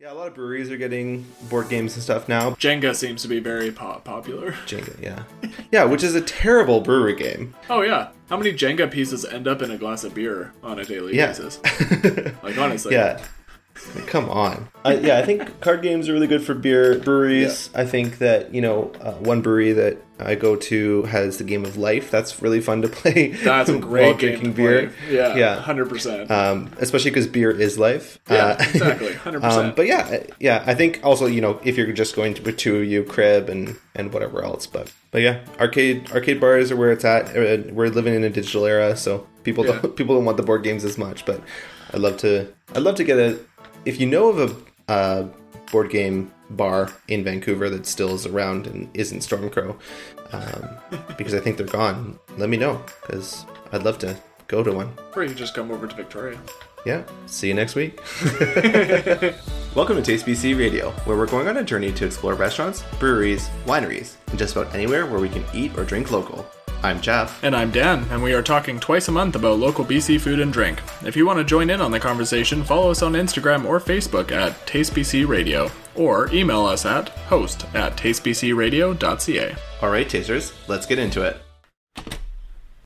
[0.00, 2.50] Yeah, a lot of breweries are getting board games and stuff now.
[2.52, 4.52] Jenga seems to be very po- popular.
[4.66, 5.24] Jenga, yeah.
[5.72, 7.52] Yeah, which is a terrible brewery game.
[7.68, 10.84] Oh yeah, how many Jenga pieces end up in a glass of beer on a
[10.84, 11.26] daily Yeah.
[11.28, 11.58] basis?
[12.44, 13.20] Like honestly, yeah.
[14.06, 14.68] Come on.
[14.84, 17.68] I, yeah, I think card games are really good for beer breweries.
[17.74, 21.64] I think that you know uh, one brewery that I go to has the game
[21.64, 22.10] of life.
[22.10, 23.28] That's really fun to play.
[23.28, 24.92] that's a while great game drinking beer.
[25.10, 25.60] Yeah, Yeah.
[25.60, 26.30] hundred percent.
[26.30, 28.18] Um, especially because beer is life.
[28.30, 29.76] Yeah, Uh, exactly, hundred Um, percent.
[29.76, 33.04] but yeah, yeah, I think also you know if you're just going to to you
[33.04, 37.36] crib and and whatever else, but but yeah, arcade arcade bars are where it's at.
[37.36, 39.78] Uh, We're living in a digital era, so people Yeah.
[39.80, 41.24] don't people don't want the board games as much.
[41.26, 41.40] But
[41.94, 43.38] I'd love to I'd love to get a
[43.84, 45.28] if you know of a uh,
[45.72, 49.76] board game bar in Vancouver that still is around and isn't Stormcrow,
[50.32, 52.18] um, because I think they're gone.
[52.36, 54.16] Let me know because I'd love to
[54.46, 54.92] go to one.
[55.14, 56.38] Or you just come over to Victoria.
[56.86, 57.02] Yeah.
[57.26, 58.00] See you next week.
[59.74, 63.48] Welcome to Taste BC Radio, where we're going on a journey to explore restaurants, breweries,
[63.66, 66.46] wineries, and just about anywhere where we can eat or drink local.
[66.82, 67.42] I'm Jeff.
[67.42, 70.52] And I'm Dan, and we are talking twice a month about local BC food and
[70.52, 70.80] drink.
[71.04, 74.30] If you want to join in on the conversation, follow us on Instagram or Facebook
[74.30, 79.56] at TasteBC Radio, or email us at host at tastebcradio.ca.
[79.82, 81.36] All right, tasters, let's get into it.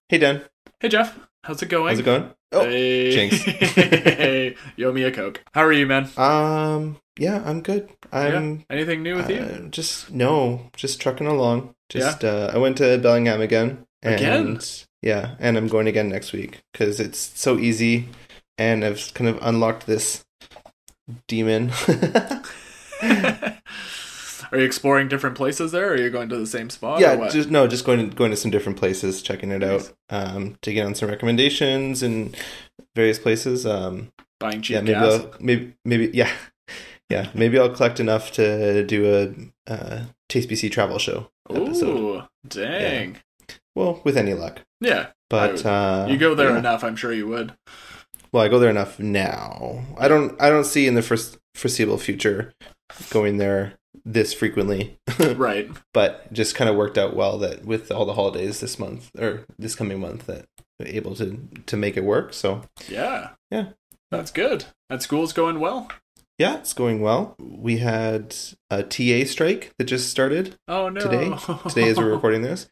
[0.08, 0.42] Hey, Dan.
[0.80, 1.90] Hey Jeff, how's it going?
[1.90, 2.30] How's it going?
[2.50, 3.10] Oh, Hey.
[3.12, 3.44] jinx.
[4.76, 5.42] yo me a Coke.
[5.54, 6.08] How are you, man?
[6.16, 7.90] um, yeah, I'm good.
[8.10, 8.64] I'm yeah.
[8.70, 9.38] Anything new with you?
[9.40, 11.74] uh, just no, just trucking along.
[11.88, 13.86] Just uh, I went to Bellingham again.
[14.02, 14.60] And, Again?
[15.02, 18.08] Yeah, and I'm going again next week because it's so easy,
[18.58, 20.24] and I've kind of unlocked this
[21.28, 21.70] demon.
[23.02, 27.00] are you exploring different places there, or are you going to the same spot?
[27.00, 29.92] yeah, just no, just going to going to some different places, checking it Nice.
[30.10, 32.36] out, um, to get on some recommendations and
[32.96, 33.66] various places.
[33.66, 34.12] Um,
[34.42, 35.12] buying cheap yeah, maybe gas.
[35.20, 36.30] I'll, maybe maybe yeah,
[37.10, 39.34] yeah, maybe I'll collect enough to do
[39.66, 41.88] a uh, Taste BC travel show episode.
[41.98, 43.18] Ooh, dang.
[43.74, 46.58] Well, with any luck, Yeah, but uh, you go there yeah.
[46.58, 47.54] enough, I'm sure you would.
[48.32, 49.84] Well, I go there enough now.
[49.98, 50.40] I don't.
[50.40, 52.52] I don't see in the first foreseeable future
[53.10, 54.98] going there this frequently.
[55.36, 55.70] Right.
[55.94, 59.44] but just kind of worked out well that with all the holidays this month or
[59.58, 60.46] this coming month that
[60.84, 62.32] able to to make it work.
[62.34, 63.30] So Yeah.
[63.50, 63.66] Yeah.
[64.12, 64.66] That's good.
[64.88, 65.88] And school's going well.
[66.38, 67.34] yeah, it's going well.
[67.40, 68.36] We had
[68.70, 71.00] a TA strike that just started Oh no.
[71.00, 71.34] Today?
[71.68, 72.68] today as we're recording this.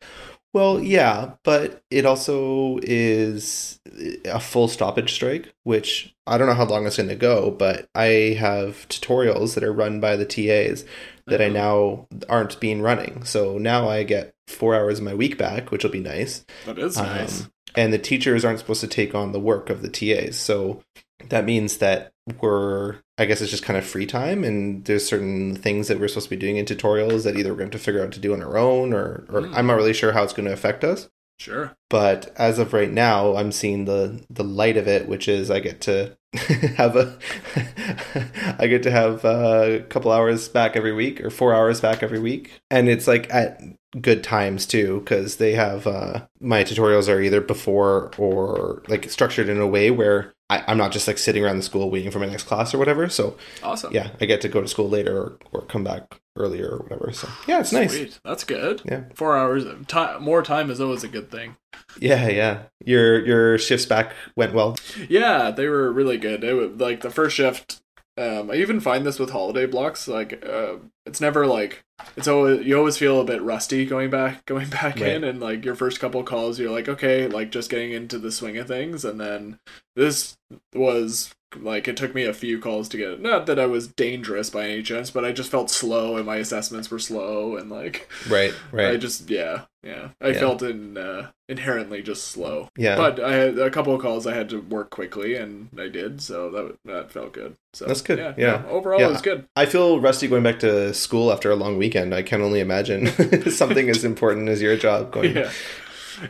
[0.52, 3.78] Well, yeah, but it also is
[4.24, 7.88] a full stoppage strike, which I don't know how long it's going to go, but
[7.94, 10.84] I have tutorials that are run by the TAs
[11.28, 11.52] that I Uh-huh.
[11.54, 13.22] now aren't being running.
[13.22, 16.44] So now I get four hours of my week back, which will be nice.
[16.66, 17.42] That is nice.
[17.42, 20.36] Um, and the teachers aren't supposed to take on the work of the TAs.
[20.36, 20.82] So
[21.28, 24.44] that means that we're, I guess it's just kind of free time.
[24.44, 27.58] And there's certain things that we're supposed to be doing in tutorials that either we're
[27.58, 29.54] going to figure out to do on our own or, or Hmm.
[29.54, 31.08] I'm not really sure how it's going to affect us.
[31.38, 31.72] sure.
[31.88, 35.58] But as of right now, I'm seeing the, the light of it, which is I
[35.60, 36.16] get to
[36.76, 37.18] have a,
[38.58, 42.20] I get to have a couple hours back every week or four hours back every
[42.20, 42.60] week.
[42.70, 43.60] And it's like at
[44.00, 49.48] good times too because they have uh my tutorials are either before or like structured
[49.48, 52.18] in a way where I, i'm not just like sitting around the school waiting for
[52.18, 53.92] my next class or whatever so Awesome.
[53.94, 57.12] yeah i get to go to school later or, or come back earlier or whatever
[57.12, 58.82] so yeah it's nice That's good.
[58.84, 59.04] Yeah.
[59.14, 59.64] Four hours.
[59.64, 61.56] of Time, more time is always a good thing.
[61.98, 64.76] yeah yeah your your shifts back went well
[65.08, 66.44] Yeah, they were really good.
[66.44, 67.80] It was, like the first shift.
[68.20, 70.06] Um, I even find this with holiday blocks.
[70.06, 70.74] Like, uh,
[71.06, 71.82] it's never like
[72.16, 75.14] it's always you always feel a bit rusty going back going back Right.
[75.14, 78.30] in, and like your first couple calls, you're like, okay, like just getting into the
[78.30, 79.58] swing of things, and then
[79.96, 80.36] this
[80.74, 83.10] was like it took me a few calls to get.
[83.10, 83.20] it.
[83.20, 86.36] Not that I was dangerous by any chance, but I just felt slow, and my
[86.36, 88.88] assessments were slow, and like right right.
[88.92, 90.38] I just yeah yeah I Yeah.
[90.38, 92.68] felt in uh, inherently just slow.
[92.76, 95.88] yeah But I had a couple of calls I had to work quickly, and I
[95.88, 97.56] did, so that that felt good.
[97.72, 98.62] So That's good, Yeah, yeah.
[98.62, 99.06] no, overall, Yeah.
[99.06, 99.46] it was good.
[99.56, 103.06] i feel rusty going back to school after a long weekend i can only imagine
[103.50, 105.36] something as important as your job going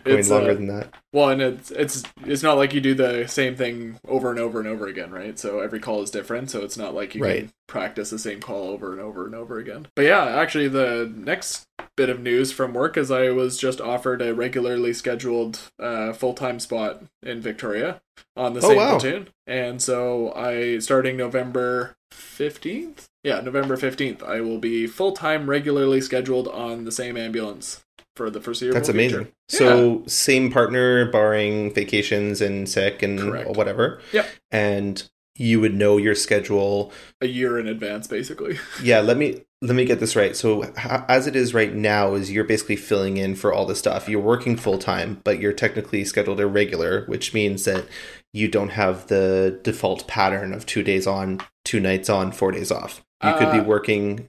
[0.05, 3.27] it's longer uh, than that well, and it's it's it's not like you do the
[3.27, 5.39] same thing over and over and over again, right?
[5.39, 7.41] So every call is different, so it's not like you Right.
[7.41, 9.89] can practice the same call over and over and over again.
[9.97, 11.67] But yeah, actually, the next
[11.97, 16.35] bit of news from work is I was just offered a regularly scheduled uh, full
[16.35, 18.01] time spot in Victoria
[18.37, 18.91] on the Oh, same wow.
[18.99, 23.09] platoon, and so I starting November fifteenth.
[23.25, 27.83] Yeah, November fifteenth, I will be full time regularly scheduled on the same ambulance
[28.21, 28.75] for the foreseeable.
[28.75, 29.19] That's amazing.
[29.25, 29.33] future.
[29.49, 33.57] So same partner, barring vacations and sick and Correct.
[33.57, 34.03] whatever.
[34.13, 34.29] Yep.
[34.51, 38.59] And you would know your schedule a year in advance, basically.
[38.83, 40.65] yeah let me let me get this right so
[41.09, 44.21] as it is right now is you're basically filling in for all the stuff you're
[44.21, 47.87] working full time but you're technically scheduled irregular which means that
[48.35, 52.71] you don't have the default pattern of two days on two nights on four days
[52.71, 54.29] off you could be Uh, working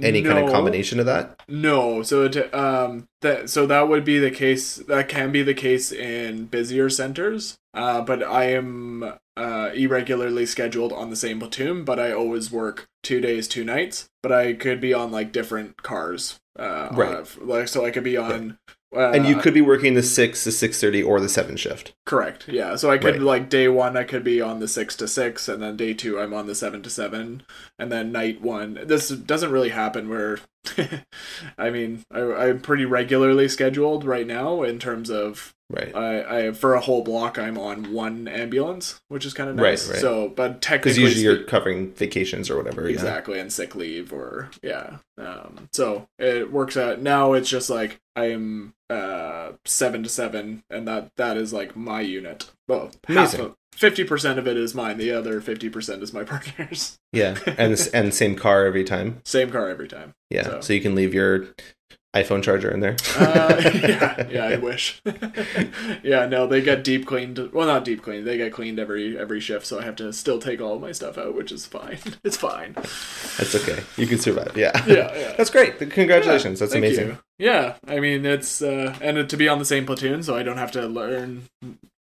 [0.00, 4.18] any kind of combination of that No, so it, um that so that would be
[4.18, 4.76] the case.
[4.76, 7.58] That can be the case in busier centers.
[7.74, 12.88] Uh, but I am uh, irregularly scheduled on the same platoon, but I always work
[13.02, 14.08] two days, two nights.
[14.22, 16.38] But I could be on like different cars.
[16.58, 17.14] Uh, Right.
[17.14, 18.58] uh, like so, I could be on.
[18.96, 22.48] Uh, and you could be working the 6 to 6.30 or the 7 shift correct,
[22.48, 22.74] yeah.
[22.76, 23.20] So I could Right.
[23.20, 26.18] like day one, I could be on the six to six, and then day two,
[26.18, 27.42] I'm on the seven to seven,
[27.78, 28.78] and then night one.
[28.84, 30.38] This doesn't really happen where
[31.58, 36.52] I mean, I, I'm pretty regularly scheduled right now in terms of right I, I
[36.52, 39.88] for a whole block I'm on one ambulance, which is kind of nice.
[39.88, 39.98] right.
[39.98, 42.94] So, but technically, because usually you're covering vacations or whatever yeah.
[42.94, 44.98] exactly and sick leave or yeah.
[45.16, 47.00] Um, so it works out.
[47.00, 51.76] Now it's just like I am uh seven to seven, and that that is like
[51.76, 52.50] my unit.
[52.66, 53.40] Well, half Amazing.
[53.40, 54.98] of fifty percent of it is mine.
[54.98, 56.98] The other fifty percent is my partner's.
[57.12, 60.12] yeah and and same car every time Same car every time.
[60.30, 61.46] yeah So- so you can leave your
[62.16, 65.00] iphone charger in there Uh, yeah, yeah, I wish.
[66.02, 67.38] yeah, no, they get deep cleaned.
[67.52, 68.26] Well, not deep cleaned.
[68.26, 70.90] They get cleaned every every shift, so I have to still take all of my
[70.92, 71.98] stuff out, which is fine.
[72.24, 72.72] It's fine.
[73.36, 73.82] That's okay.
[73.98, 74.56] You can survive.
[74.56, 74.72] Yeah.
[74.86, 75.34] Yeah, yeah.
[75.36, 75.78] That's great.
[75.78, 76.60] Congratulations.
[76.60, 77.08] Yeah, That's amazing.
[77.08, 77.18] you.
[77.38, 80.58] Yeah, I mean it's uh, and to be on the same platoon, so I don't
[80.58, 81.44] have to learn.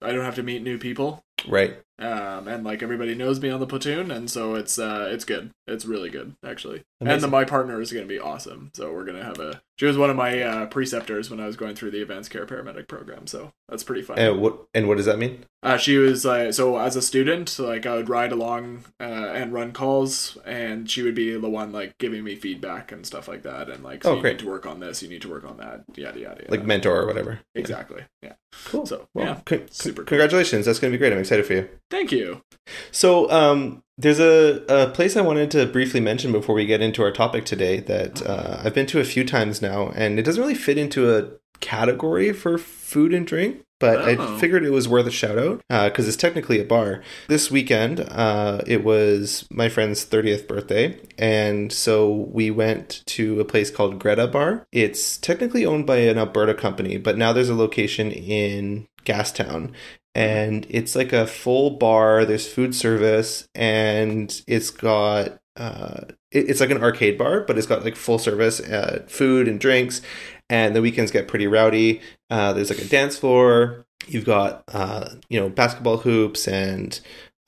[0.00, 1.22] I don't have to meet new people.
[1.48, 1.76] Right.
[1.98, 5.50] Um, and like everybody knows me on the platoon, and so it's uh, it's good.
[5.66, 6.84] It's really good actually.
[7.00, 7.20] And Amazing.
[7.22, 8.70] then my partner is going to be awesome.
[8.74, 9.62] So we're gonna have a.
[9.78, 12.46] She was one of my uh, preceptors when I was going through the advanced care
[12.46, 13.26] paramedic program.
[13.26, 14.18] So that's pretty fun.
[14.18, 15.44] And what and what does that mean?
[15.62, 19.52] Uh, she was like, so as a student, like I would ride along uh, and
[19.54, 23.42] run calls, and she would be the one like giving me feedback and stuff like
[23.44, 24.32] that, and like, so Oh, you great.
[24.34, 26.42] need to work on this, you need to work on that, yada yada.
[26.42, 26.50] yada.
[26.50, 27.40] Like mentor or whatever.
[27.54, 28.34] Exactly, yeah.
[28.66, 28.86] Cool.
[28.86, 30.06] So Well, yeah, con- super cool.
[30.06, 30.66] congratulations.
[30.66, 31.12] That's going to be great.
[31.12, 31.68] I'm excited for you.
[31.90, 32.42] thank you.
[32.90, 37.02] So, um, there's a, a place I wanted to briefly mention before we get into
[37.02, 40.42] our topic today that uh, I've been to a few times now, and it doesn't
[40.42, 41.30] really fit into a
[41.60, 43.62] category for food and drink.
[43.78, 44.36] But Oh.
[44.36, 47.02] I figured it was worth a shout out because it's technically a bar.
[47.28, 50.98] This weekend, uh, it was my friend's 30th birthday.
[51.18, 54.66] And so we went to a place called Greta Bar.
[54.72, 59.72] It's technically owned by an Alberta company, but now there's a location in Gastown
[60.16, 62.24] and it's like a full bar.
[62.24, 66.00] There's food service, and it's got uh,
[66.32, 69.60] it- it's like an arcade bar, but it's got like full service uh, food and
[69.60, 70.00] drinks.
[70.48, 72.00] And the weekends get pretty rowdy.
[72.30, 73.84] Uh, there's like a dance floor.
[74.06, 76.98] You've got uh, you know basketball hoops and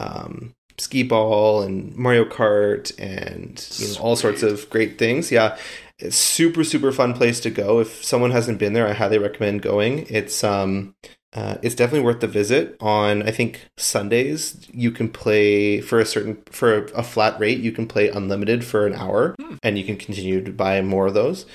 [0.01, 5.31] um, skee ball and Mario Kart and you know all sorts of great things.
[5.33, 5.57] Yeah.
[6.01, 7.81] It's super super fun place to go.
[7.81, 10.07] If someone hasn't been there, I highly recommend going.
[10.09, 10.95] It's um
[11.35, 12.77] uh, it's definitely worth the visit.
[12.81, 17.59] On I think Sundays, you can play for a certain for a flat rate.
[17.59, 19.57] You can play unlimited for an hour, Hmm.
[19.63, 21.47] and you can continue to buy more of those.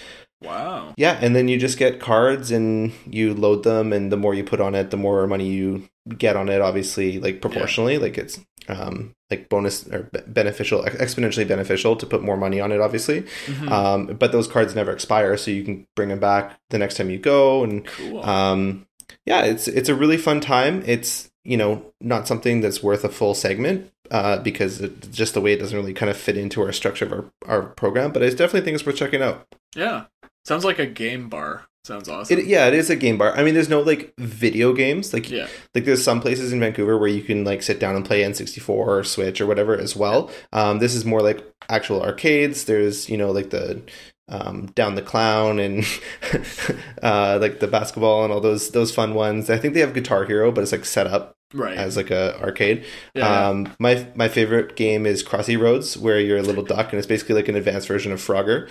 [0.42, 0.94] Wow.
[0.98, 4.44] Yeah, and then you just get cards and you load them, and the more you
[4.44, 5.88] put on it, the more money you
[6.18, 6.60] get on it.
[6.62, 12.38] Obviously, like proportionally, like it's um like bonus or beneficial, exponentially beneficial to put more
[12.38, 12.80] money on it.
[12.82, 13.72] Obviously, Mhm.
[13.72, 17.10] um, but those cards never expire, so you can bring them back the next time
[17.10, 18.24] you go, and cool.
[18.24, 18.86] um,
[19.26, 20.84] yeah, it's it's a really fun time.
[20.86, 25.42] It's you know not something that's worth a full segment uh, because it, just the
[25.42, 28.12] way it doesn't really kind of fit into our structure of our, our program.
[28.12, 29.48] But I definitely think it's worth checking out.
[29.76, 30.06] yeah.
[30.46, 31.68] Sounds like a game bar.
[31.86, 32.40] Sounds awesome.
[32.40, 33.36] It, yeah, it is a game bar.
[33.36, 35.14] I mean, there's no like video games.
[35.14, 35.48] Like yeah.
[35.76, 38.70] like there's some places in Vancouver where you can like sit down and play N64
[38.70, 40.32] or Switch or whatever as well.
[40.54, 42.66] Um, this is more like actual arcades.
[42.66, 43.82] There's you know like the
[44.30, 45.86] um, down the clown and
[47.04, 49.50] uh, like the basketball and all those those fun ones.
[49.50, 51.78] I think they have Guitar Hero, but it's like set up Right.
[51.78, 52.84] as like a arcade.
[53.14, 53.48] yeah.
[53.50, 57.06] Um, my my favorite game is Crossy Roads, where you're a little duck and it's
[57.06, 58.70] basically like an advanced version of Frogger.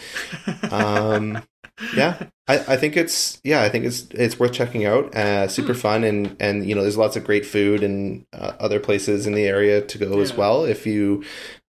[0.72, 1.42] Um,
[1.96, 5.14] yeah, I, I think it's yeah, I think it's it's worth checking out.
[5.14, 8.80] Uh, super fun and and you know there's lots of great food and uh, other
[8.80, 11.22] places in the area to go as well if you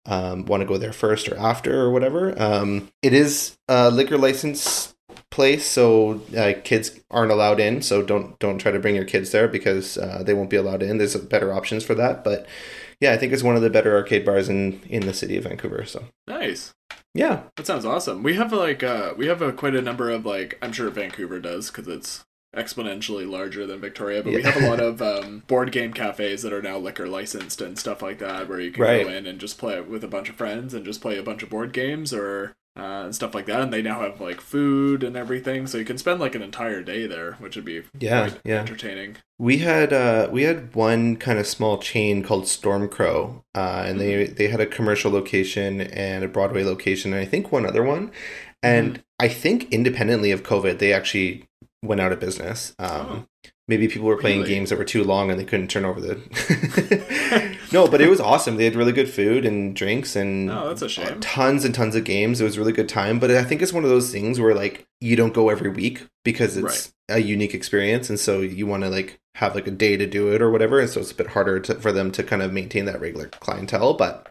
[0.06, 2.40] um, want to go there first or after or whatever.
[2.42, 4.96] Um, it is a liquor license
[5.30, 7.82] place, so uh, kids aren't allowed in.
[7.82, 10.84] So don't don't try to bring your kids there because uh, they won't be allowed
[10.84, 10.98] in.
[10.98, 12.48] There's better options for that, but
[13.00, 15.44] yeah, I think it's one of the better arcade bars in in the city of
[15.46, 15.86] Vancouver.
[15.86, 16.74] So nice.
[17.14, 18.24] yeah, That sounds awesome.
[18.24, 21.40] We have like uh we have a quite a number of like I'm sure Vancouver
[21.40, 25.72] does because it's exponentially larger than Victoria, but we have a lot of um, board
[25.72, 29.06] game cafes that are now liquor licensed and stuff like that, where you can Right.
[29.06, 31.44] go in and just play with a bunch of friends and just play a bunch
[31.44, 33.60] of board games or uh, and stuff like that.
[33.60, 36.82] And they now have like food and everything, so you can spend like an entire
[36.82, 38.60] day there, which would be Yeah, yeah.
[38.62, 39.18] entertaining.
[39.38, 44.26] We had uh, we had one kind of small chain called Stormcrow, uh, and they
[44.26, 48.12] they had a commercial location and a Broadway location, and I think one other one.
[48.64, 51.46] And I think independently of COVID, they actually
[51.84, 52.76] went out of business.
[52.80, 53.28] Um,
[53.68, 54.54] maybe people were playing Really?
[54.54, 57.58] games that were too long and they couldn't turn over the.
[57.72, 58.58] no, but it was awesome.
[58.58, 61.20] They had really good food and drinks and Oh, that's a shame.
[61.22, 62.40] tons and tons of games.
[62.42, 63.20] It was a really good time.
[63.20, 66.08] But I think it's one of those things where like you don't go every week
[66.24, 69.98] because it's a unique experience, and so you want to like have like a day
[69.98, 70.80] to do it or whatever.
[70.80, 73.28] And so it's a bit harder to, for them to kind of maintain that regular
[73.28, 73.94] clientele.
[73.96, 74.30] But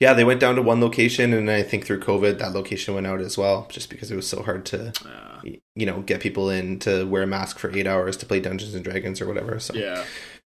[0.00, 3.06] yeah, they went down to one location, and I think through COVID that location went
[3.06, 5.40] out as well, just because it was so hard to Uh,
[5.74, 8.74] you know get people in to wear a mask for eight hours to play Dungeons
[8.74, 9.58] and Dragons or whatever.
[9.58, 10.04] So yeah,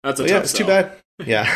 [0.03, 0.91] that's a tough yeah, it's too bad.
[1.25, 1.53] Yeah.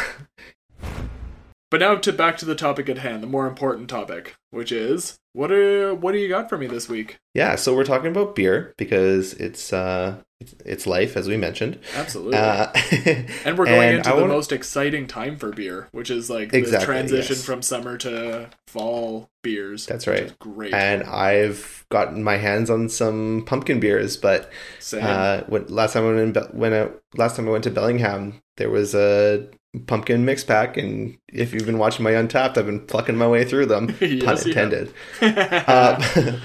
[1.71, 5.17] But now to back to the topic at hand, the more important topic, which is
[5.33, 7.17] what are what do you got for me this week?
[7.33, 10.17] Yeah, so we're talking about beer because it's uh
[10.65, 11.79] it's, life as we mentioned.
[11.95, 12.37] Absolutely.
[12.37, 12.71] Uh,
[13.45, 16.29] and we're going and into I the wanna- most exciting time for beer, which is
[16.29, 17.45] like the transition yes.
[17.45, 19.85] from summer to fall beers.
[19.85, 20.37] That's right.
[20.39, 20.73] great.
[20.73, 24.51] and I've gotten my hands on some pumpkin beers, but
[24.93, 28.41] uh, when last time I went in, when I, last time I went to Bellingham,
[28.57, 29.47] there was a
[29.87, 33.45] pumpkin mix pack, and if you've been watching my Untapped, I've been plucking my way
[33.45, 33.95] through them.
[34.01, 34.93] Yes, pun intended.
[35.21, 36.39] Uh,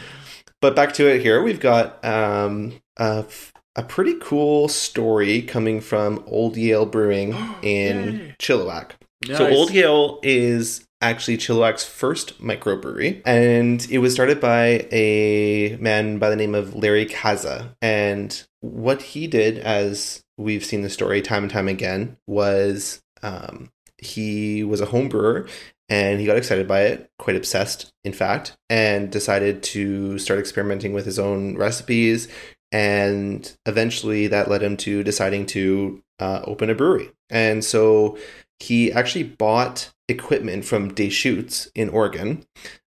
[0.60, 5.80] but back to it here, we've got um, a, f- a pretty cool story coming
[5.80, 7.30] from Old Yale Brewing
[7.62, 8.34] in Yay.
[8.38, 8.90] Chilliwack.
[9.26, 9.38] Nice.
[9.38, 16.18] So Old Yale is actually Chilliwack's first microbrewery, and it was started by a man
[16.18, 17.74] by the name of Larry Kaza.
[17.80, 23.70] And what he did, as we've seen the story time and time again, was um,
[23.98, 25.46] he was a home brewer
[25.88, 30.92] and he got excited by it, quite obsessed, in fact, and decided to start experimenting
[30.92, 32.28] with his own recipes.
[32.72, 37.10] And eventually that led him to deciding to uh, open a brewery.
[37.30, 38.18] And so
[38.60, 42.44] he actually bought equipment from Deschutes in Oregon.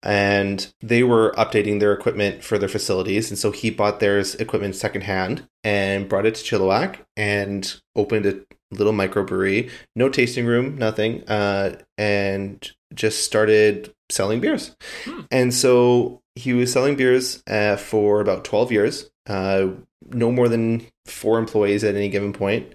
[0.04, 3.32] And they were updating their equipment for their facilities.
[3.32, 8.40] And so he bought theirs equipment secondhand and brought it to Chilliwack and opened a
[8.72, 14.76] little microbrewery, no tasting room, nothing, uh, and just started selling beers.
[15.06, 15.22] Hmm.
[15.32, 19.68] And so he was selling beers uh, for about 12 years, uh,
[20.10, 22.74] no more than four employees at any given point.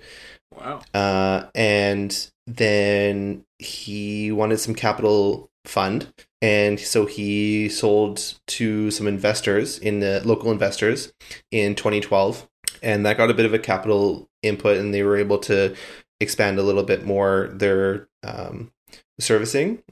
[0.56, 0.80] wow.
[0.94, 6.12] Uh, and then he wanted some capital fund.
[6.42, 11.12] And so he sold to some investors in the local investors
[11.50, 12.48] in 2012.
[12.82, 15.74] And that got a bit of a capital input, and they were able to
[16.18, 18.72] expand a little bit more their um,
[19.18, 19.82] servicing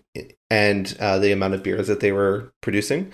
[0.51, 3.13] and uh, the amount of beers that they were producing.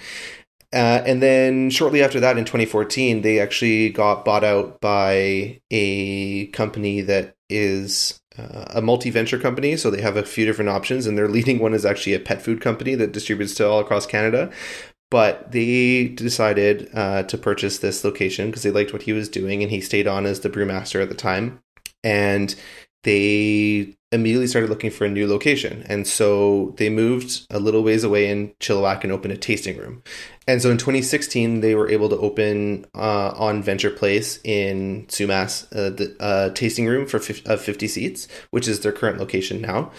[0.75, 6.47] Uh, and then shortly after that, in 2014, they actually got bought out by a
[6.49, 9.77] company that is uh, a multi venture company.
[9.77, 12.43] So they have a few different options, and their leading one is actually a pet
[12.43, 14.51] food company that distributes to all across Canada.
[15.13, 19.63] But they decided uh, to purchase this location because they liked what he was doing,
[19.63, 21.61] and he stayed on as the brewmaster at the time.
[22.03, 22.53] And
[23.05, 25.85] they immediately started looking for a new location.
[25.89, 30.03] And so they moved a little ways away in Chilliwack and opened a tasting room.
[30.47, 35.65] And so in 2016, they were able to open uh, on Venture Place in Sumas
[35.75, 37.17] uh, the uh, tasting room for
[37.47, 39.91] of 50 seats, which is their current location now.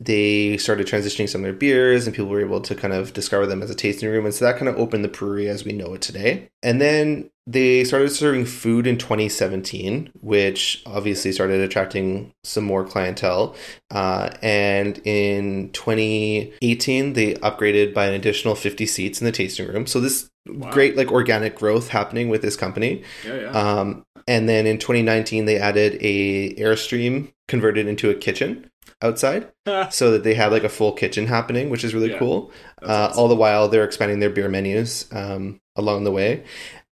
[0.00, 3.46] They started transitioning some of their beers, and people were able to kind of discover
[3.46, 4.24] them as a tasting room.
[4.24, 6.50] And so that kind of opened the brewery as we know it today.
[6.64, 13.56] And then they started serving food in 2017, which obviously started attracting some more clientele.
[13.90, 19.86] Uh, and in 2018, they upgraded by an additional 50 seats in the tasting room.
[19.86, 20.72] So this Wow.
[20.72, 23.04] great like organic growth happening with this company.
[23.24, 23.50] Yeah, yeah.
[23.50, 28.68] Um, and then in 2019, they added a airstream converted into a kitchen
[29.02, 29.46] outside,
[29.90, 32.18] so that they had like a full kitchen happening, which is really Yeah.
[32.18, 32.50] cool.
[32.82, 33.20] Uh, awesome.
[33.20, 36.42] All the while, they're expanding their beer menus um, along the way.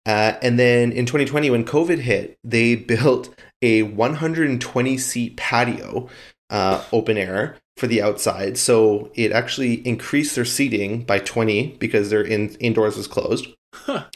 [0.05, 6.09] Uh, and then in 2020, when COVID hit, they built a 120 seat patio,
[6.51, 8.59] uh, open air for the outside.
[8.59, 13.47] So it actually increased their seating by 20 because their in- indoors was closed.
[13.75, 14.07] Huh.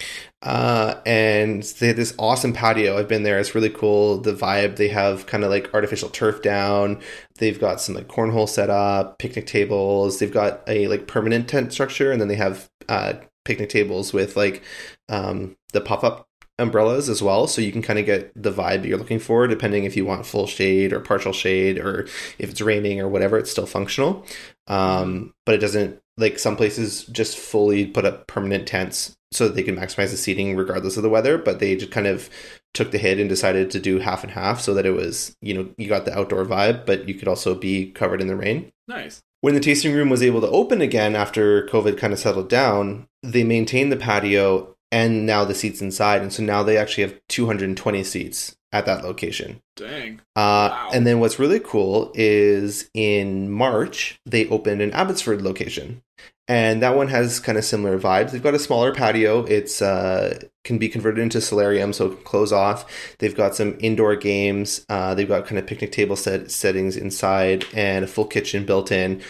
[0.41, 2.99] Uh, and they had this awesome patio.
[2.99, 3.39] I've been there.
[3.39, 4.19] It's really cool.
[4.19, 7.01] The vibe they have kind of like artificial turf down.
[7.39, 10.19] They've got some like cornhole set up, picnic tables.
[10.19, 14.37] They've got a like permanent tent structure, and then they have uh, picnic tables with
[14.37, 14.63] like
[15.09, 16.27] um, the pop up
[16.63, 19.85] umbrellas as well, so you can kind of get the vibe you're looking for, depending
[19.85, 22.07] if you want full shade or partial shade, or
[22.39, 23.39] if it's raining or whatever.
[23.39, 24.25] It's still functional,
[24.69, 29.55] um, but it doesn't like some places just fully put up permanent tents so that
[29.55, 31.39] they can maximize the seating regardless of the weather.
[31.39, 32.31] But they just kind of
[32.75, 35.55] took the hit and decided to do half and half so that it was you
[35.55, 38.73] know you got the outdoor vibe, but you could also be covered in the rain.
[38.89, 39.23] Nice.
[39.41, 43.09] When the tasting room was able to open again after COVID kind of settled down,
[43.25, 46.23] they maintained the patio and now the seats inside.
[46.23, 49.61] And so now they actually have 220 seats at that location.
[49.77, 50.21] Dang.
[50.37, 50.91] Uh, Wow.
[50.95, 56.03] And then what's really cool is in March, they opened an Abbotsford location.
[56.49, 58.33] And that one has kind of similar vibes.
[58.33, 59.45] They've got a smaller patio.
[59.45, 63.17] It's uh, can be converted into solarium, so it can close off.
[63.21, 64.85] They've got some indoor games.
[64.89, 68.91] Uh, they've got kind of picnic table set settings inside and a full kitchen built
[68.91, 69.23] in,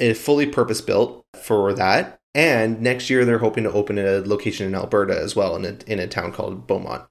[0.00, 2.19] f- fully purpose built for that.
[2.34, 5.76] And next year, they're hoping to open a location in Alberta as well, in a
[5.86, 7.02] in a town called Beaumont.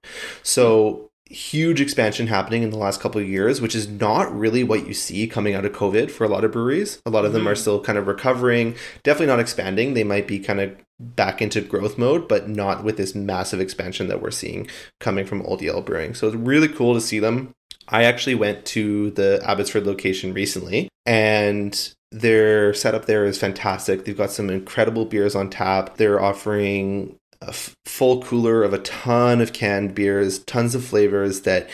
[0.44, 4.88] So huge expansion happening in the last couple of years, which is not really what
[4.88, 7.00] you see coming out of COVID for a lot of breweries.
[7.06, 7.58] A lot of them are Mhm.
[7.58, 8.74] still kind of recovering,
[9.04, 9.94] definitely not expanding.
[9.94, 14.08] They might be kind of back into growth mode, but not with this massive expansion
[14.08, 14.68] that we're seeing
[15.00, 16.16] coming from Old Yale Brewing.
[16.16, 17.52] So it's really cool to see them.
[17.88, 24.06] I actually went to the Abbotsford location recently and their setup there is fantastic.
[24.06, 25.98] They've got some incredible beers on tap.
[25.98, 31.42] They're offering a f- full cooler of a ton of canned beers, tons of flavors
[31.42, 31.70] that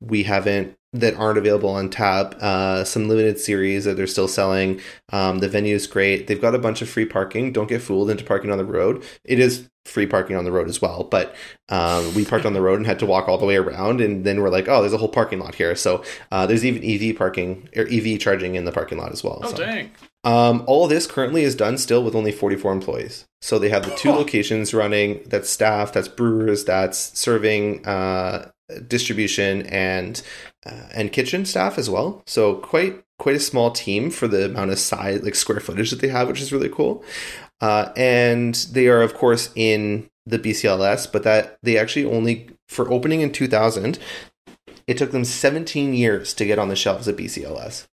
[0.00, 2.34] we haven't that aren't available on tap.
[2.40, 4.80] Uh, some limited series that they're still selling.
[5.12, 6.26] Um, the venue is great.
[6.26, 7.52] They've got a bunch of free parking.
[7.52, 9.04] Don't get fooled into parking on the road.
[9.24, 11.34] It is free parking on the road as well, but
[11.68, 14.00] um, we parked on the road and had to walk all the way around.
[14.00, 15.76] And then we're like, oh, there's a whole parking lot here.
[15.76, 19.40] So uh, there's even EV parking or EV charging in the parking lot as well.
[19.42, 19.56] Oh, so.
[19.56, 19.92] dang.
[20.22, 23.26] Um, all of this currently is done still with only 44 employees.
[23.40, 25.22] So they have the two locations running.
[25.26, 28.50] That's staff, that's brewers, that's serving, uh,
[28.86, 30.22] distribution, and
[30.66, 32.22] uh, and kitchen staff as well.
[32.26, 36.00] So quite quite a small team for the amount of size, like square footage that
[36.00, 37.04] they have, which is really cool.
[37.60, 42.90] Uh, and they are of course in the BCLS, but that they actually only for
[42.90, 43.98] opening in 2000.
[44.86, 47.86] It took them 17 years to get on the shelves at BCLS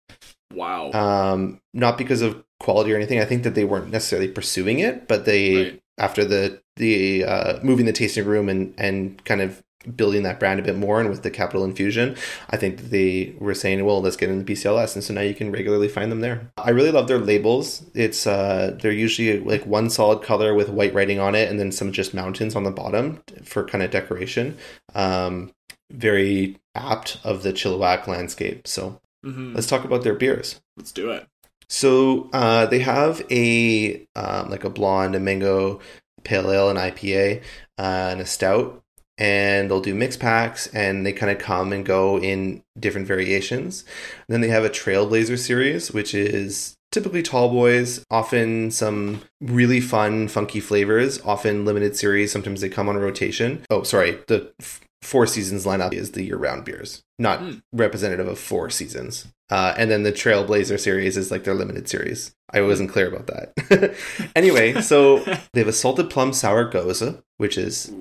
[0.53, 0.91] Wow.
[0.91, 3.19] um, not because of quality or anything.
[3.19, 5.79] I think that they weren't necessarily pursuing it, but they Right.
[5.97, 9.63] after the the uh, moving the tasting room and and kind of
[9.95, 12.15] building that brand a bit more and with the capital infusion
[12.49, 15.33] i think they were saying well let's get in the bcls and so now you
[15.35, 16.49] can regularly find them there.
[16.57, 17.83] I really love their labels.
[17.93, 21.71] It's uh they're usually like one solid color with white writing on it and then
[21.71, 24.57] some just mountains on the bottom for kind of decoration.
[24.93, 25.51] Um
[25.91, 28.67] very apt of the chilliwack landscape.
[28.67, 30.59] So hmm let's talk about their beers.
[30.77, 31.27] Let's do it.
[31.69, 35.79] so uh, they have a um, like a blonde, a mango
[36.23, 37.41] pale ale, an IPA,
[37.77, 38.81] uh, and a stout,
[39.17, 43.83] and they'll do mix packs, and they kind of come and go in different variations.
[44.27, 50.27] then they have a Trailblazer series, which is typically tall boys, often some really fun,
[50.27, 52.31] funky flavors, often limited series.
[52.31, 53.63] Sometimes they come on rotation.
[53.69, 57.51] Oh, sorry, the f- Four Seasons lineup is the year-round beers, not Hmm.
[57.73, 59.27] representative of Four Seasons.
[59.51, 62.33] Uh, and then the Trailblazer series is like their limited series.
[62.51, 63.93] I wasn't clear about that.
[64.35, 65.19] anyway, so
[65.53, 67.91] they have a salted plum sour gose, which is.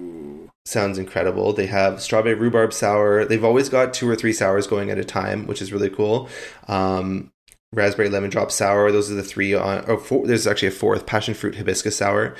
[0.65, 1.53] Sounds incredible.
[1.53, 3.25] They have strawberry rhubarb sour.
[3.25, 6.29] They've always got two or three sours going at a time, which is really cool.
[6.69, 7.33] Um,
[7.73, 8.91] raspberry lemon drop sour.
[8.91, 9.85] Those are the three on.
[9.87, 12.35] Or four, there's actually a fourth passion fruit hibiscus sour.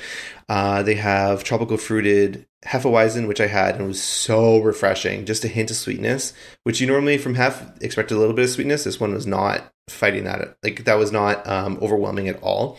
[0.49, 5.25] Uh, they have tropical fruited hefeweizen, which I had and was so refreshing.
[5.25, 6.33] Just a hint of sweetness,
[6.63, 8.85] which you normally from hef expect a little bit of sweetness.
[8.85, 10.57] This one was not fighting that.
[10.63, 12.77] Like that was not um, overwhelming at all.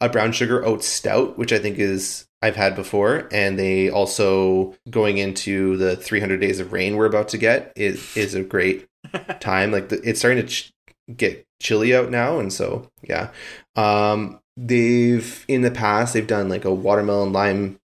[0.00, 4.76] A brown sugar oat stout, which I think is I've had before, and they also
[4.88, 8.86] going into the 300 days of rain we're about to get is is a great
[9.40, 9.72] time.
[9.72, 10.72] Like the, it's starting to ch-
[11.16, 13.30] get chilly out now, and so yeah.
[13.74, 17.80] Um, they've in the past they've done like a watermelon lime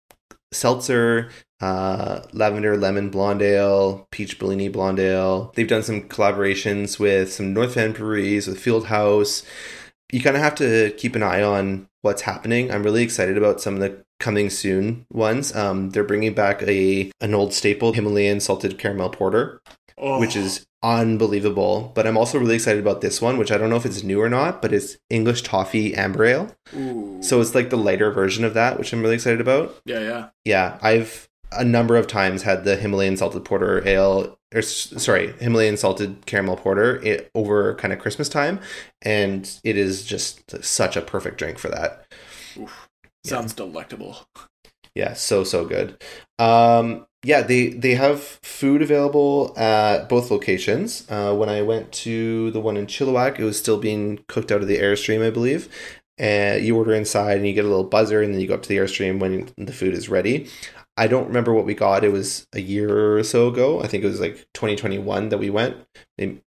[0.52, 5.52] seltzer, uh, lavender lemon blonde ale, peach bellini blonde ale.
[5.56, 9.44] They've done some collaborations with some North End breweries with Fieldhouse.
[10.12, 12.72] You kind of have to keep an eye on what's happening.
[12.72, 15.56] I'm really excited about some of the coming soon ones.
[15.56, 19.62] Um, they're bringing back a an old staple Himalayan salted caramel porter
[19.98, 20.20] Oh.
[20.20, 21.92] which is unbelievable.
[21.94, 24.20] But I'm also really excited about this one, which I don't know if it's new
[24.20, 26.56] or not, but it's English Toffee Amber Ale.
[26.76, 27.20] Ooh.
[27.22, 29.80] So it's like the lighter version of that, which I'm really excited about.
[29.86, 30.30] yeah, yeah.
[30.44, 35.78] Yeah, I've a number of times had the Himalayan salted porter ale, or sorry, Himalayan
[35.78, 38.60] salted caramel porter it, over kind of Christmas time,
[39.02, 42.06] and it is just such a perfect drink for that.
[42.58, 42.90] Oof.
[43.24, 44.26] Sounds delectable.
[44.96, 46.02] Yeah, so so good.
[46.40, 51.10] Um, yeah, they they have food available at both locations.
[51.10, 54.62] Uh, when I went to the one in Chilliwack, it was still being cooked out
[54.62, 55.70] of the airstream, I believe.
[56.18, 58.64] And you order inside, and you get a little buzzer, and then you go up
[58.64, 60.50] to the airstream when the food is ready.
[60.98, 62.04] I don't remember what we got.
[62.04, 63.82] It was a year or so ago.
[63.82, 65.78] I think it was like 2021 that we went.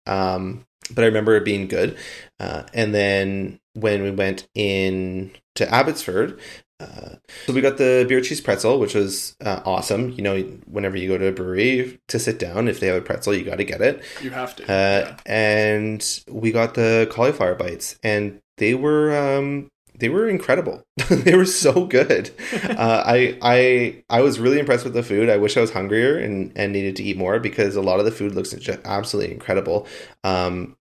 [0.07, 1.97] Um, but I remember it being good.
[2.39, 6.41] Uh, and then when we went in to Abbotsford,
[6.81, 10.11] uh, so we got the beer cheese pretzel, which was uh, awesome.
[10.13, 13.03] You know, whenever you go to a brewery to sit down, if they have a
[13.03, 14.03] pretzel, you got to get it.
[14.23, 14.65] You have to.
[14.65, 15.17] Uh, yeah.
[15.27, 19.71] And we got the cauliflower bites, and they were um,
[20.01, 20.83] they were incredible.
[21.09, 22.31] they were so good.
[22.71, 25.29] Uh, I I I was really impressed with the food.
[25.29, 28.07] I wish I was hungrier and and needed to eat more because a lot of
[28.07, 29.87] the food looks absolutely incredible.
[30.25, 30.77] Um,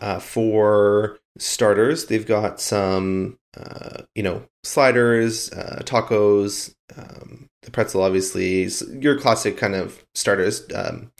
[0.00, 8.02] uh, for starters, they've got some uh, you know sliders, uh, tacos, um, the pretzel,
[8.02, 8.68] obviously
[9.00, 11.12] your classic kind of starters, um,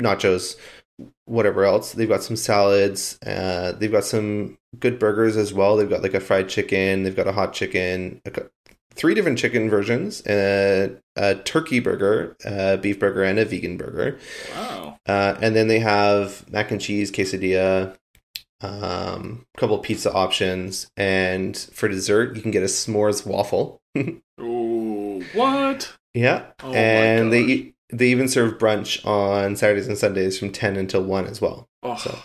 [0.00, 0.56] nachos,
[1.26, 1.92] whatever else.
[1.92, 3.18] They've got some salads.
[3.26, 5.76] Uh, they've got some good burgers as well.
[5.76, 7.02] They've got like a fried chicken.
[7.02, 8.20] They've got a hot chicken.
[8.94, 14.18] Three different chicken versions: uh, a turkey burger, a beef burger, and a vegan burger.
[14.54, 14.98] Wow!
[15.06, 17.96] Uh, and then they have mac and cheese quesadilla,
[18.60, 23.80] um, a couple of pizza options, and for dessert, you can get a s'mores waffle.
[24.40, 25.92] Ooh, what?
[26.14, 27.73] Yeah, Oh and my they.
[27.94, 31.68] They even serve brunch on Saturdays and Sundays from ten until one as well.
[31.82, 32.18] Oh, So,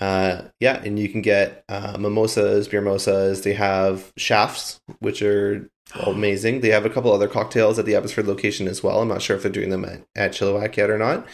[0.00, 3.42] uh, yeah, and you can get uh, mimosas, beer mimosas.
[3.42, 6.60] They have shafts, which are amazing.
[6.60, 9.00] They have a couple other cocktails at the Abbotsford location as well.
[9.00, 11.26] I'm not sure if they're doing them at, at Chilliwack yet or not,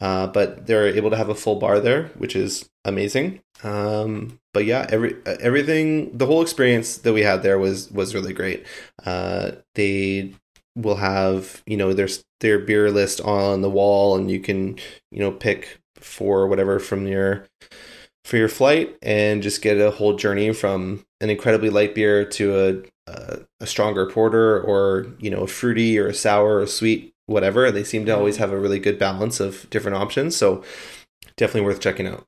[0.00, 3.40] uh, but they're able to have a full bar there, which is amazing.
[3.62, 8.32] Um, but yeah, every everything, the whole experience that we had there was was really
[8.32, 8.66] great.
[9.04, 10.34] Uh, they
[10.74, 12.08] will have you know their
[12.40, 14.78] their beer list on the wall, and you can
[15.10, 17.46] you know pick for whatever from your
[18.24, 22.84] for your flight and just get a whole journey from an incredibly light beer to
[23.06, 27.12] a, a a stronger porter or you know a fruity or a sour or sweet
[27.26, 27.70] whatever.
[27.70, 30.36] They seem to always have a really good balance of different options.
[30.36, 30.62] So
[31.36, 32.26] definitely worth checking out.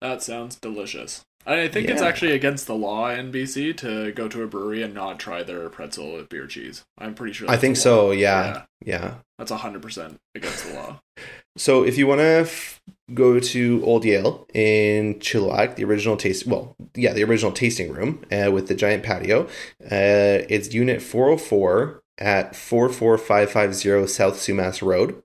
[0.00, 1.24] That sounds delicious.
[1.48, 4.92] I think it's actually against the law in BC to go to a brewery and
[4.92, 6.84] not try their pretzel with beer cheese.
[6.98, 7.50] I'm pretty sure.
[7.50, 8.12] i think so law.
[8.12, 11.00] yeah yeah That's hundred percent against the law.
[11.56, 12.80] So if you want to f-
[13.14, 18.24] go to Old Yale in Chilliwack, the original taste, well, yeah, the original tasting room
[18.30, 19.46] uh, with the giant patio,
[19.82, 25.20] uh, it's Unit 404 at 44550 South Sumas Road.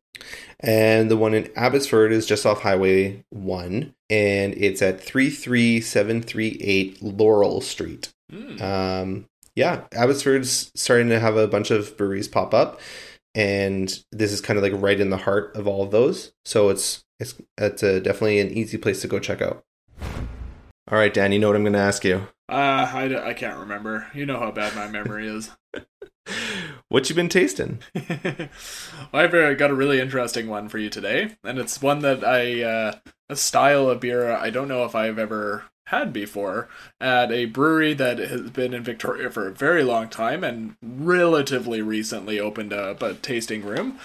[0.60, 7.62] And the one in Abbotsford is just off Highway 1, and it's at 33738 Laurel
[7.62, 8.14] Street.
[8.30, 8.62] Hmm.
[8.62, 12.80] Um, yeah, Abbotsford's starting to have a bunch of breweries pop up,
[13.34, 16.32] and this is kind of like right in the heart of all of those.
[16.46, 19.64] So it's it's it's a, definitely an easy place to go check out.
[20.92, 22.28] All right, Dan, you know what I'm going to ask you.
[22.50, 24.08] Uh, I, I can't remember.
[24.14, 25.52] You know how bad my memory is.
[26.94, 27.80] What you been tasting?
[27.96, 28.50] well,
[29.12, 32.62] I've uh, got a really interesting one for you today, and it's one that I
[32.62, 32.96] uh,
[33.30, 36.70] a style of beer I don't know if I've ever had before
[37.02, 41.82] at a brewery that has been in Victoria for a very long time and relatively
[41.82, 43.98] recently opened up a tasting room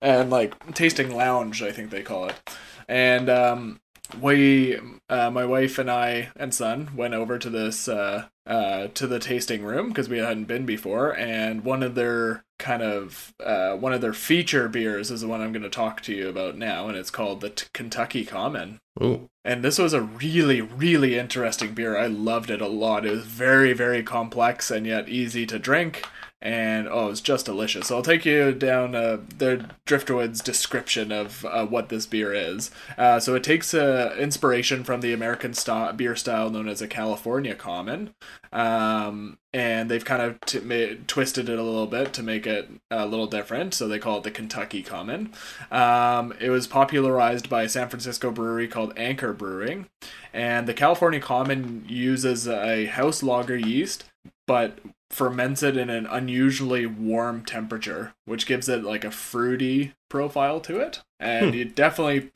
[0.00, 2.56] and like tasting lounge, I think they call it,
[2.88, 3.80] and um,
[4.20, 9.06] we uh, my wife and I and son went over to this uh, uh, to
[9.06, 13.74] the tasting room because we hadn't been before, and one of their kind of uh,
[13.76, 16.56] one of their feature beers is the one I'm going to talk to you about
[16.56, 18.78] now, and it's called the T- Kentucky Common.
[19.02, 21.96] Ooh, And this was a really, really interesting beer.
[21.96, 23.06] I loved it a lot.
[23.06, 26.04] It was very, very complex and yet easy to drink.
[26.42, 27.86] And oh, it's just delicious.
[27.86, 32.72] So I'll take you down uh, the Driftwood's description of uh, what this beer is.
[32.98, 36.88] Uh, so it takes uh, inspiration from the American style, beer style known as a
[36.88, 38.12] California Common.
[38.52, 43.06] Um, and they've kind of t- twisted it a little bit to make it a
[43.06, 43.74] little different.
[43.74, 45.32] So they call it the Kentucky Common.
[45.70, 49.86] Um, it was popularized by a San Francisco brewery called Anchor Brewing,
[50.32, 54.04] and the California Common uses a house lager yeast,
[54.46, 54.78] but
[55.12, 60.80] ferments it in an unusually warm temperature, which gives it like a fruity profile to
[60.80, 61.54] it, and Hmm.
[61.54, 62.30] you definitely,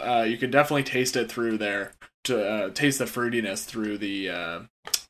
[0.00, 1.92] uh, you can definitely taste it through there.
[2.26, 4.60] To uh, taste the fruitiness through the uh,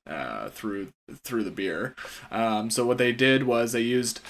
[0.07, 0.89] uh, through
[1.25, 1.95] through the beer.
[2.31, 4.21] Um, so what they did was they used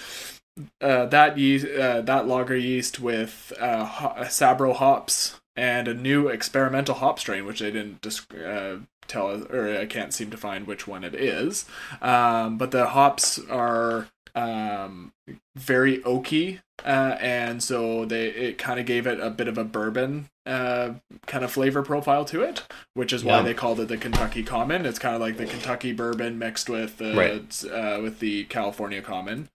[0.81, 6.29] uh, that yeast, uh, that lager yeast with uh, ho- Sabro hops and a new
[6.29, 10.37] experimental hop strain, which they didn't desc- uh, tell us, or I can't seem to
[10.37, 11.67] find which one it is.
[12.01, 15.13] Um, but the hops are um,
[15.57, 19.65] very oaky, uh, and so they it kind of gave it a bit of a
[19.65, 20.95] bourbon uh,
[21.27, 22.63] kind of flavor profile to it,
[22.95, 23.43] which is why Yeah.
[23.43, 24.85] they called it the Kentucky Common.
[24.87, 27.65] It's kind of like the Kentucky bourbon mixed with the Right.
[27.71, 29.49] uh, with the California Common,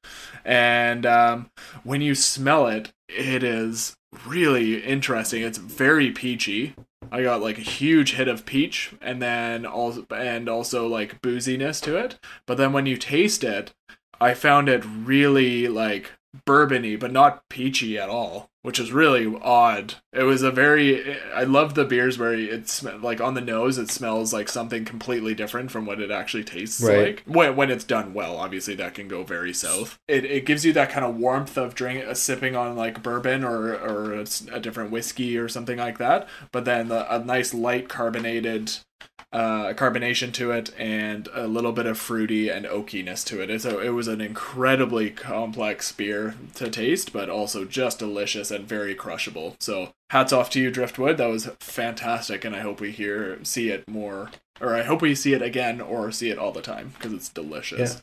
[0.45, 1.49] and um,
[1.83, 5.41] when you smell it, it is really interesting.
[5.43, 6.73] It's very peachy.
[7.11, 11.81] I got like a huge hit of peach, and then also and also like booziness
[11.83, 12.17] to it.
[12.45, 13.73] But then when you taste it,
[14.19, 16.11] I found it really like
[16.45, 19.95] bourbony, but not peachy at all, which is really odd.
[20.13, 23.89] It was a very I love the beers where it's like on the nose it
[23.89, 26.97] smells like something completely different from what it actually tastes Right.
[26.97, 27.23] like.
[27.25, 29.97] When when it's done well, obviously that can go very south.
[30.07, 33.43] It it gives you that kind of warmth of drink uh, sipping on like bourbon
[33.43, 37.53] or or a, a different whiskey or something like that, but then the, a nice
[37.53, 38.73] light carbonated
[39.31, 43.61] uh, carbonation to it and a little bit of fruity and oakiness to it.
[43.61, 48.95] So it was an incredibly complex beer to taste, but also just delicious and very
[48.95, 49.55] crushable.
[49.59, 51.17] So hats off to you, Driftwood.
[51.17, 54.31] That was fantastic, and I hope we hear see it more,
[54.61, 57.29] or I hope we see it again or see it all the time because it's
[57.29, 58.01] delicious.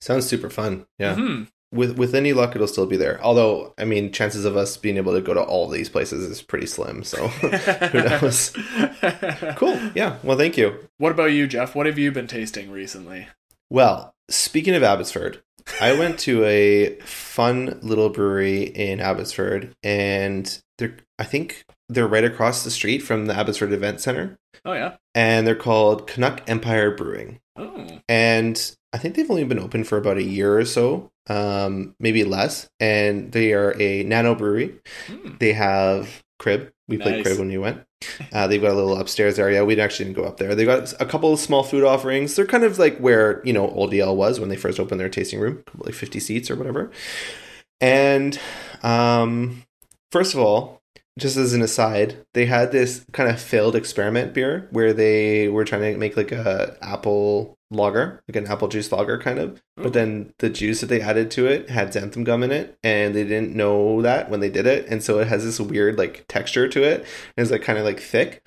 [0.00, 0.86] Sounds super fun.
[0.98, 1.14] Yeah.
[1.16, 1.48] Mhm.
[1.72, 3.22] With with any luck, it'll still be there.
[3.22, 6.42] Although, I mean, chances of us being able to go to all these places is
[6.42, 7.04] pretty slim.
[7.04, 8.50] So, who knows?
[9.56, 9.78] cool.
[9.94, 10.16] Yeah.
[10.24, 10.74] Well, thank you.
[10.98, 11.74] What about you, Jeff?
[11.74, 13.28] What have you been tasting recently?
[13.70, 15.42] Well, speaking of Abbotsford,
[15.80, 22.24] I went to a fun little brewery in Abbotsford, and they're I think they're right
[22.24, 24.96] across the street from the Abbotsford Event Center, Oh yeah.
[25.14, 27.38] and they're called Canuck Empire Brewing.
[27.56, 27.98] Oh.
[28.08, 32.24] and I think they've only been open for about a year or so, um, maybe
[32.24, 32.68] less.
[32.80, 34.74] And they are a nano brewery.
[35.06, 35.36] Hmm.
[35.38, 36.72] They have crib.
[36.88, 37.82] We played crib when we went.
[38.32, 39.64] Uh, they've got a little upstairs area.
[39.64, 40.54] We actually didn't go up there.
[40.56, 42.34] They got a couple of small food offerings.
[42.34, 45.08] They're kind of like where you know Old Yale was when they first opened their
[45.08, 46.90] tasting room, like fifty seats or whatever.
[47.80, 48.38] And
[48.82, 49.62] um,
[50.10, 50.82] first of all,
[51.18, 55.64] just as an aside, they had this kind of failed experiment beer where they were
[55.64, 59.50] trying to make like a apple lager, like an apple juice lager kind of.
[59.78, 59.84] Ooh.
[59.84, 63.14] But then the juice that they added to it had xanthan gum in it, and
[63.14, 66.24] they didn't know that when they did it, and so it has this weird like
[66.28, 67.00] texture to it.
[67.36, 68.46] And It's like kind of like thick.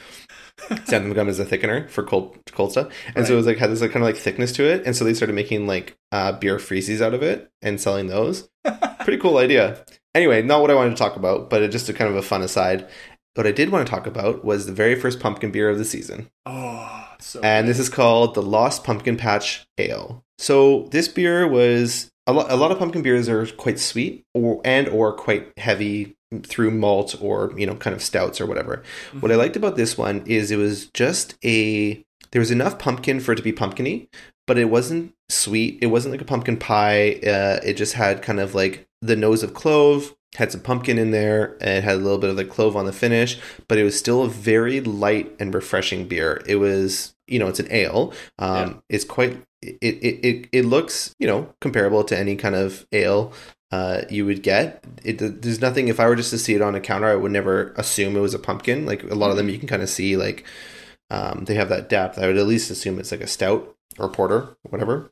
[0.70, 3.72] xanthan gum is a thickener for cold cold stuff, and so it was like had
[3.72, 6.32] this like kind of like thickness to it, and so they started making like uh,
[6.34, 8.50] beer freezies out of it and selling those.
[9.00, 9.84] Pretty cool idea.
[10.16, 12.22] Anyway, not what I wanted to talk about, but it just a kind of a
[12.22, 12.88] fun aside.
[13.34, 15.86] What I did want to talk about was the very first pumpkin beer of the
[15.86, 16.30] season.
[16.46, 20.24] Oh, so And this is called the Lost Pumpkin Patch Ale.
[20.38, 24.62] So this beer was a, lo- a lot of pumpkin beers are quite sweet or
[24.64, 28.84] and or quite heavy through malt or you know kind of stouts or whatever.
[29.20, 33.20] What I liked about this one is it was just a there was enough pumpkin
[33.20, 34.10] for it to be pumpkiny,
[34.48, 35.80] but it wasn't sweet.
[35.82, 37.20] It wasn't like a pumpkin pie.
[37.26, 41.12] Uh, it just had kind of like the nose of clove, had some pumpkin in
[41.12, 43.84] there, and it had a little bit of the clove on the finish, but it
[43.84, 46.42] was still a very light and refreshing beer.
[46.48, 48.14] It was, you know, it's an ale.
[48.40, 48.74] Um, Yeah.
[48.90, 49.42] It's quite.
[49.62, 53.32] It, it it it looks, you know, comparable to any kind of ale
[53.72, 54.84] uh, you would get.
[55.04, 55.88] It, there's nothing.
[55.88, 58.20] If I were just to see it on a counter, I would never assume it
[58.20, 58.86] was a pumpkin.
[58.86, 60.44] Like a lot of them, you can kind of see like
[61.10, 62.18] um, they have that depth.
[62.20, 65.12] I would at least assume it's like a stout or porter, whatever.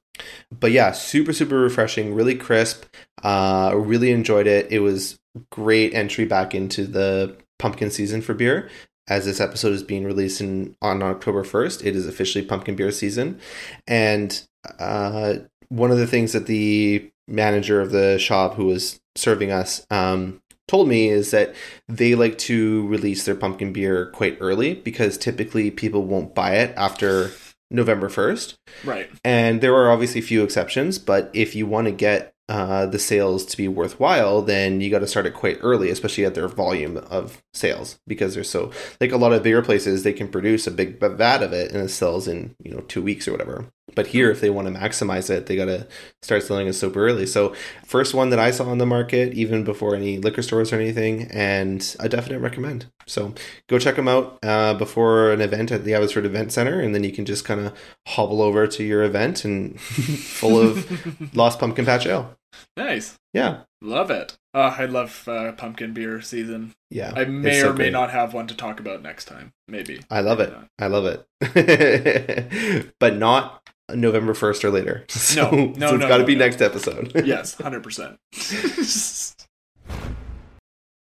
[0.51, 2.85] But yeah, super super refreshing, really crisp.
[3.23, 4.71] Uh, really enjoyed it.
[4.71, 5.19] It was
[5.51, 8.69] great entry back into the pumpkin season for beer.
[9.07, 12.91] As this episode is being released in, on October 1st, it is officially pumpkin beer
[12.91, 13.39] season.
[13.87, 14.41] And
[14.79, 15.35] uh,
[15.69, 20.41] one of the things that the manager of the shop who was serving us um,
[20.67, 21.53] told me is that
[21.89, 26.73] they like to release their pumpkin beer quite early because typically people won't buy it
[26.77, 27.31] after
[27.71, 28.57] November 1st.
[28.83, 29.09] right.
[29.23, 32.99] And there are obviously a few exceptions, but if you want to get uh, the
[32.99, 36.49] sales to be worthwhile, then you got to start it quite early, especially at their
[36.49, 40.67] volume of sales, because they're so like a lot of bigger places they can produce
[40.67, 43.67] a big vat of it and it sells in you know two weeks or whatever.
[43.95, 45.87] But here, if they want to maximize it, they got to
[46.21, 47.25] start selling it super early.
[47.25, 47.53] So,
[47.85, 51.23] first one that I saw on the market, even before any liquor stores or anything,
[51.31, 52.85] and a definite recommend.
[53.07, 53.33] So,
[53.67, 57.03] go check them out uh, before an event at the Abbotsford Event Center, and then
[57.03, 57.73] you can just kind of
[58.07, 62.35] hobble over to your event and full of Lost Pumpkin Patch Ale.
[62.77, 63.17] nice.
[63.33, 64.37] Yeah, Love it.
[64.53, 66.73] Uh, I love uh, pumpkin beer season.
[66.91, 67.13] yeah.
[67.15, 67.93] I may it's or so may great.
[67.93, 69.53] not have one to talk about next time.
[69.67, 70.01] Maybe.
[70.11, 70.53] I love it.
[70.55, 70.65] Yeah.
[70.77, 72.91] I love it.
[72.99, 73.60] but not
[73.95, 75.05] November 1st or later.
[75.09, 76.45] So, No, no, so it's no, got to no, be no.
[76.45, 77.11] next episode.
[77.25, 78.17] yes, hundred percent.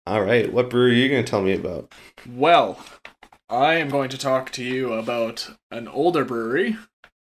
[0.06, 0.50] All right.
[0.52, 1.92] What brewery are you going to tell me about?
[2.28, 2.78] Well,
[3.50, 6.76] I am going to talk to you about an older brewery.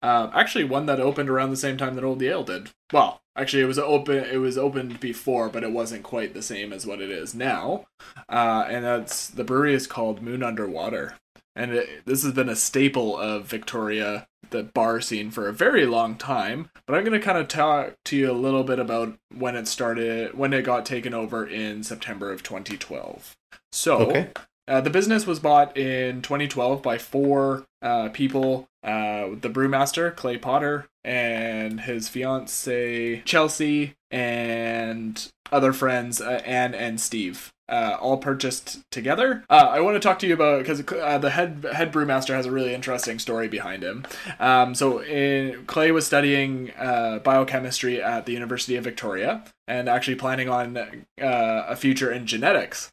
[0.02, 2.70] Um, actually, one that opened around the same time that Old Yale did.
[2.92, 4.18] Well, actually, it was open.
[4.18, 7.86] It was opened before, but it wasn't quite the same as what it is now.
[8.28, 11.14] Uh, and that's the brewery is called Moon Under Water,
[11.56, 15.86] and it, this has been a staple of Victoria, the bar scene, for a very
[15.86, 16.70] long time.
[16.86, 19.68] But I'm going to kind of talk to you a little bit about when it
[19.68, 23.34] started, when it got taken over in September of 2012.
[23.72, 24.28] So, Okay.
[24.68, 30.36] uh, the business was bought in 2012 by four uh, people uh, the brewmaster, Clay
[30.36, 37.50] Potter, and his fiance, Chelsea, and other friends, uh, Anne and Steve.
[37.66, 39.42] Uh, all purchased together.
[39.48, 42.44] Uh, I want to talk to you about because uh, the head head brewmaster has
[42.44, 44.04] a really interesting story behind him.
[44.38, 50.16] Um, so in, Clay was studying uh, biochemistry at the University of Victoria and actually
[50.16, 52.92] planning on uh, a future in genetics.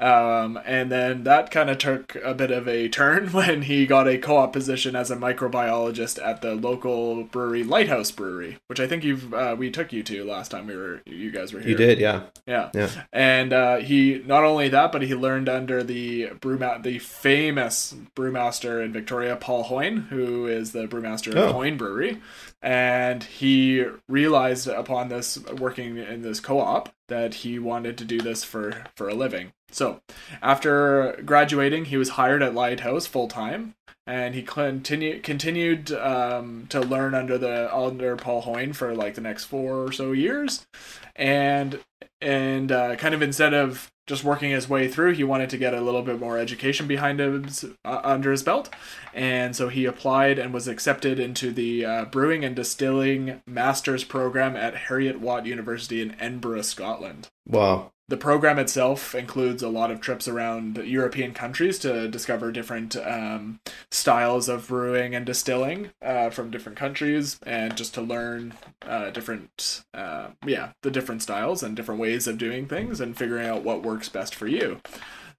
[0.00, 4.06] Um, and then that kind of took a bit of a turn when he got
[4.06, 9.02] a co-op position as a microbiologist at the local brewery Lighthouse Brewery, which I think
[9.02, 11.70] you've uh, we took you to last time we were you guys were here.
[11.70, 12.22] You did, yeah.
[12.46, 12.70] Yeah.
[12.74, 12.90] Yeah.
[13.12, 18.84] And uh, he not only that, but he learned under the brewma- the famous brewmaster
[18.84, 21.52] in Victoria, Paul Hoyne, who is the brewmaster of Oh.
[21.54, 22.20] Hoyne Brewery.
[22.62, 28.44] And he realized upon this working in this co-op that he wanted to do this
[28.44, 29.50] for for a living.
[29.70, 30.00] So,
[30.40, 33.74] after graduating, he was hired at Lighthouse full time,
[34.06, 39.20] and he continue, continued um, to learn under the under Paul Hoyne for like the
[39.20, 40.66] next four or so years,
[41.14, 41.80] and
[42.20, 45.74] and uh, kind of instead of just working his way through, he wanted to get
[45.74, 48.70] a little bit more education behind his uh, under his belt,
[49.12, 54.56] and so he applied and was accepted into the uh, brewing and distilling master's program
[54.56, 57.28] at Heriot-Watt University in Edinburgh, Scotland.
[57.46, 57.90] Wow.
[58.08, 63.60] The program itself includes a lot of trips around European countries to discover different um,
[63.90, 68.54] styles of brewing and distilling uh, from different countries, and just to learn
[68.86, 73.46] uh, different, uh, yeah, the different styles and different ways of doing things, and figuring
[73.46, 74.80] out what works best for you.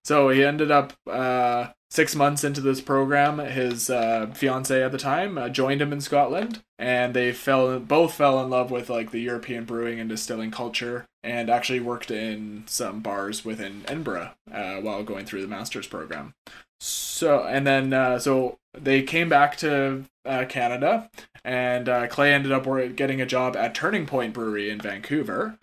[0.03, 3.39] So he ended up uh, six months into this program.
[3.39, 8.13] His uh, fiance at the time uh, joined him in Scotland, and they fell both
[8.13, 12.63] fell in love with like the European brewing and distilling culture, and actually worked in
[12.67, 16.34] some bars within Edinburgh uh, while going through the master's program.
[16.79, 21.10] So and then uh, so they came back to uh, Canada,
[21.43, 25.58] and uh, Clay ended up getting a job at Turning Point Brewery in Vancouver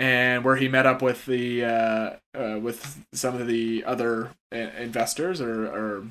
[0.00, 5.40] and where he met up with the uh, uh, with some of the other investors
[5.40, 6.04] or, or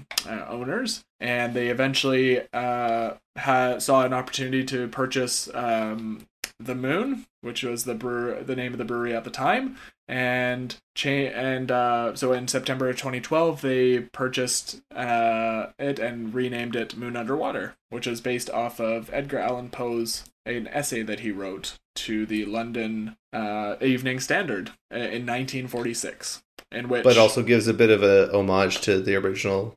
[0.47, 6.25] owners, and they eventually uh, had, saw an opportunity to purchase um,
[6.59, 10.75] the Moon, which was the brewer, the name of the brewery at the time, and
[10.95, 16.97] cha- and uh, so in September of 2012 they purchased uh, it and renamed it
[16.97, 21.31] Moon Under Water, which is based off of Edgar Allan Poe's an essay that he
[21.31, 26.41] wrote to the London uh, Evening Standard uh, in 1946,
[26.71, 29.75] in which But also gives a bit of a homage to the original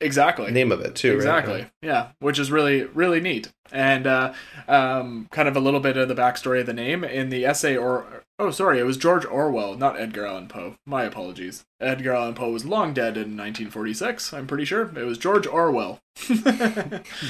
[0.00, 1.70] exactly name of it too, exactly right?
[1.82, 4.32] yeah which is really really neat and uh,
[4.66, 7.76] um, kind of a little bit of the backstory of the name in the essay
[7.76, 12.34] or oh sorry it was george orwell not edgar allan poe my apologies edgar allan
[12.34, 16.00] poe was long dead in 1946 i'm pretty sure it was george orwell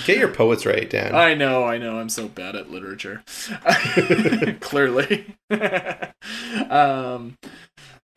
[0.06, 1.14] Get your poets right, Dan.
[1.14, 1.98] I know, I know.
[1.98, 3.22] I'm so bad at literature.
[4.60, 5.36] Clearly.
[6.70, 7.36] um,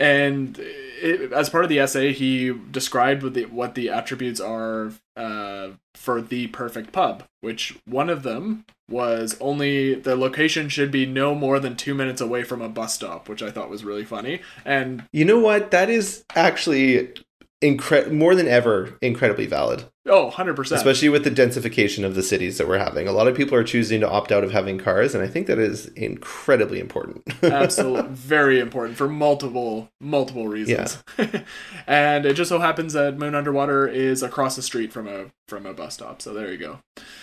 [0.02, 4.92] and it, as part of the essay, he described what the, what the attributes are
[5.16, 11.06] uh, for the perfect pub, which one of them was only the location should be
[11.06, 14.04] no more than two minutes away from a bus stop, which I thought was really
[14.04, 14.42] funny.
[14.66, 15.70] And you know what?
[15.70, 17.14] That is actually
[17.62, 19.86] incre- more than ever incredibly valid.
[20.08, 20.72] Oh, 100%.
[20.76, 23.08] especially with the densification of the cities that we're having.
[23.08, 25.46] A lot of people are choosing to opt out of having cars, and I think
[25.48, 27.24] that is incredibly important.
[27.44, 31.04] absolutely very important for multiple multiple reasons
[31.88, 35.26] and it just so happens that moon under water is across the street from a
[35.48, 36.80] from a bus stop so there you go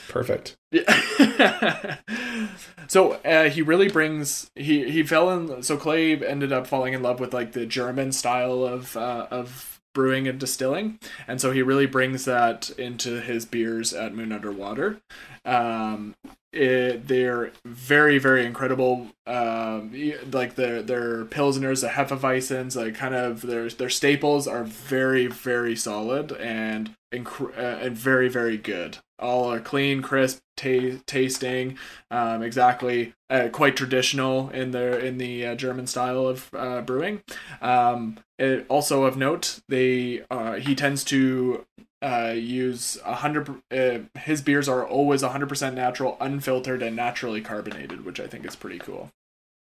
[0.09, 0.57] Perfect.
[0.71, 1.97] yeah
[2.88, 7.03] so uh, he really brings he he fell in so clay ended up falling in
[7.03, 10.98] love with like the german style of uh, of brewing and distilling.
[11.27, 15.01] And so he really brings that into his beers at moon under water.
[15.45, 16.14] Um
[16.51, 19.09] it, they're very very incredible.
[19.26, 19.93] Um
[20.30, 25.76] like their their pilsners the hefeweizens like kind of their their staples are very very
[25.76, 31.77] solid and uh, and very very good all are clean crisp ta- tasting
[32.11, 37.23] um exactly uh, quite traditional in their in the uh, german style of uh, brewing
[37.61, 41.64] um it, also of note they uh he tends to
[42.01, 43.49] uh, use a hundred.
[43.73, 48.47] Uh, his beers are always hundred percent natural, unfiltered, and naturally carbonated, which I think
[48.47, 49.11] is pretty cool.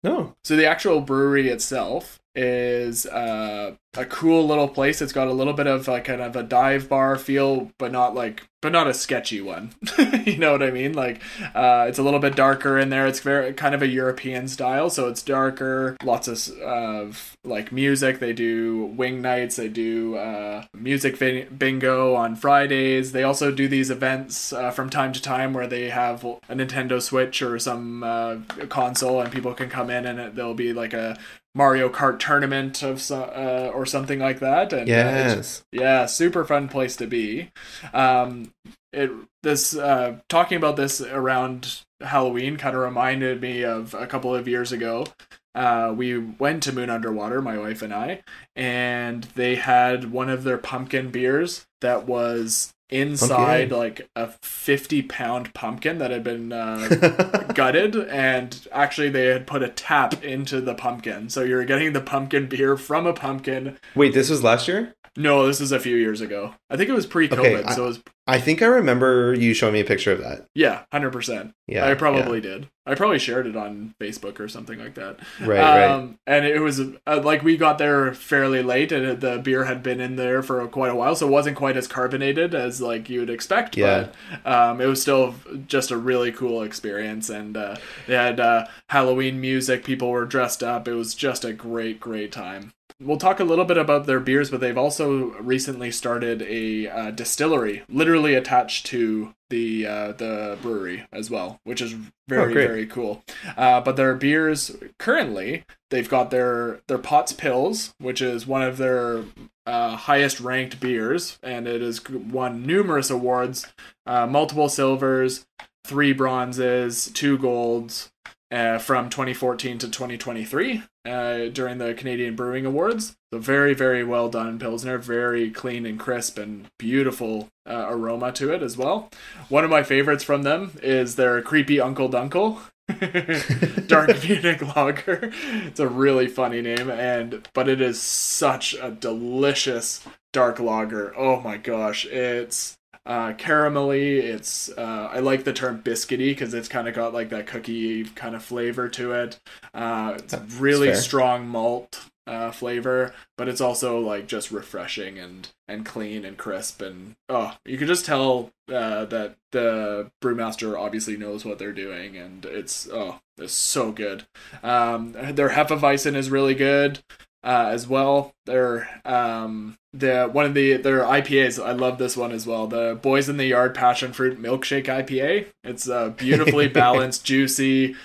[0.03, 0.35] No.
[0.43, 5.01] So the actual brewery itself is uh, a cool little place.
[5.01, 8.15] It's got a little bit of like kind of a dive bar feel, but not
[8.15, 9.73] like but not a sketchy one.
[10.25, 10.93] you know what I mean?
[10.93, 11.21] Like
[11.53, 13.07] uh, it's a little bit darker in there.
[13.07, 15.97] It's very kind of a European style, so it's darker.
[16.03, 17.11] Lots of uh,
[17.43, 18.19] like music.
[18.19, 19.57] They do wing nights.
[19.57, 23.11] They do uh, music bingo on Fridays.
[23.11, 27.01] They also do these events uh, from time to time where they have a Nintendo
[27.01, 28.37] Switch or some uh,
[28.69, 31.17] console, and people can come in and it, there'll be like a
[31.53, 34.71] Mario Kart tournament of uh, or something like that.
[34.73, 37.51] And, yes, uh, yeah, super fun place to be.
[37.93, 38.53] Um,
[38.93, 39.11] it
[39.43, 44.47] this uh, talking about this around Halloween kind of reminded me of a couple of
[44.47, 45.05] years ago.
[45.53, 48.21] Uh, we went to Moon Under Water, my wife and I,
[48.55, 55.53] and they had one of their pumpkin beers that was inside like a 50 pound
[55.53, 60.75] pumpkin that had been uh, gutted and actually they had put a tap into the
[60.75, 64.93] pumpkin so you're getting the pumpkin beer from a pumpkin wait this was last year
[65.17, 66.53] no, this is a few years ago.
[66.69, 67.99] I think it was pre-COVID, okay, I, so it was.
[68.27, 70.45] I think I remember you showing me a picture of that.
[70.53, 71.55] Yeah, hundred percent.
[71.67, 72.57] Yeah, I probably yeah.
[72.57, 72.69] did.
[72.85, 75.19] I probably shared it on Facebook or something like that.
[75.39, 76.17] Right, um, right.
[76.27, 79.99] And it was uh, like we got there fairly late, and the beer had been
[79.99, 83.21] in there for quite a while, so it wasn't quite as carbonated as like you
[83.21, 83.75] would expect.
[83.75, 84.09] Yeah.
[84.43, 85.35] But um, it was still
[85.67, 89.83] just a really cool experience, and uh, they had uh, Halloween music.
[89.83, 90.87] People were dressed up.
[90.87, 92.71] It was just a great, great time
[93.01, 97.11] we'll talk a little bit about their beers, but they've also recently started a uh,
[97.11, 101.95] distillery, literally attached to the uh, the brewery as well, which is
[102.27, 103.23] very oh, very cool.
[103.57, 108.77] Uh, but their beers currently, they've got their their Potts Pils, which is one of
[108.77, 109.23] their
[109.65, 113.67] uh, highest ranked beers, and it has won numerous awards,
[114.05, 115.45] uh, multiple silvers,
[115.85, 118.11] three bronzes, two golds.
[118.51, 123.15] Uh, from 2014 to 2023 uh, during the Canadian Brewing Awards.
[123.33, 124.97] So very, very well done Pilsner.
[124.97, 129.09] Very clean and crisp and beautiful uh, aroma to it as well.
[129.47, 132.59] One of my favorites from them is their Creepy Uncle Dunkle.
[133.87, 135.31] Dark Munich Lager.
[135.65, 141.13] It's a really funny name, and but it is such a delicious dark lager.
[141.17, 144.21] Oh my gosh, it's uh, caramelly.
[144.21, 148.05] It's uh, I like the term biscuity because it's kind of got like that cookie
[148.05, 149.39] kind of flavor to it.
[149.73, 150.95] Uh, it's That's really fair.
[150.95, 156.81] strong malt uh, flavor, but it's also like just refreshing and and clean and crisp
[156.81, 162.17] and oh, you can just tell uh, that the brewmaster obviously knows what they're doing
[162.17, 164.25] and it's oh, it's so good.
[164.61, 166.99] Um, their Hefeweizen is really good
[167.43, 168.33] uh, as well.
[168.45, 171.63] They're um, the one of the their IPAs.
[171.63, 172.67] I love this one as well.
[172.67, 175.47] The Boys in the Yard Passion Fruit Milkshake IPA.
[175.63, 177.95] It's a beautifully balanced, juicy,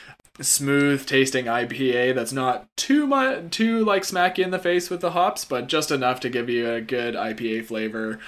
[0.40, 5.12] smooth tasting IPA that's not too much too like smacky in the face with the
[5.12, 8.18] hops, but just enough to give you a good IPA flavor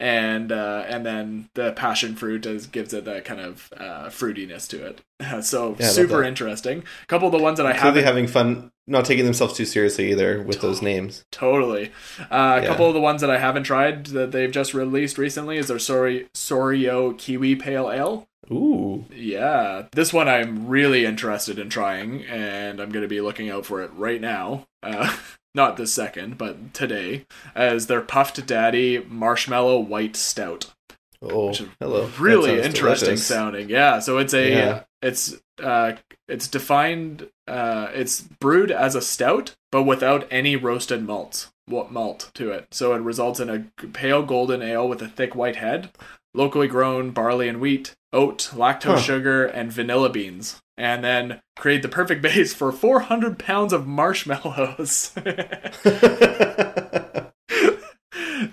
[0.00, 4.68] and uh, and then the passion fruit is, gives it that kind of uh, fruitiness
[4.68, 5.00] to it.
[5.44, 6.84] so yeah, super interesting.
[7.02, 10.10] A couple of the ones that I have having fun, not taking themselves too seriously
[10.10, 11.24] either with to- those names.
[11.30, 11.90] Totally.
[12.30, 15.58] Uh, a couple of the ones that I haven't tried that they've just released recently
[15.58, 18.28] is their Sori Sorio Kiwi Pale Ale.
[18.50, 19.04] Ooh.
[19.14, 19.86] Yeah.
[19.92, 23.82] This one I'm really interested in trying, and I'm going to be looking out for
[23.82, 24.66] it right now.
[24.82, 25.14] Uh,
[25.54, 30.72] not this second, but today, as their Puffed Daddy Marshmallow White Stout.
[31.20, 32.08] Oh, hello!
[32.18, 33.26] Really interesting delicious.
[33.26, 33.68] sounding.
[33.68, 34.82] Yeah, so it's a yeah.
[35.02, 35.94] it's uh
[36.28, 42.30] it's defined uh it's brewed as a stout, but without any roasted malts what malt
[42.34, 42.68] to it.
[42.70, 45.90] So it results in a pale golden ale with a thick white head,
[46.34, 49.00] locally grown barley and wheat, oat, lactose huh.
[49.00, 55.10] sugar, and vanilla beans and then create the perfect base for 400 pounds of marshmallows.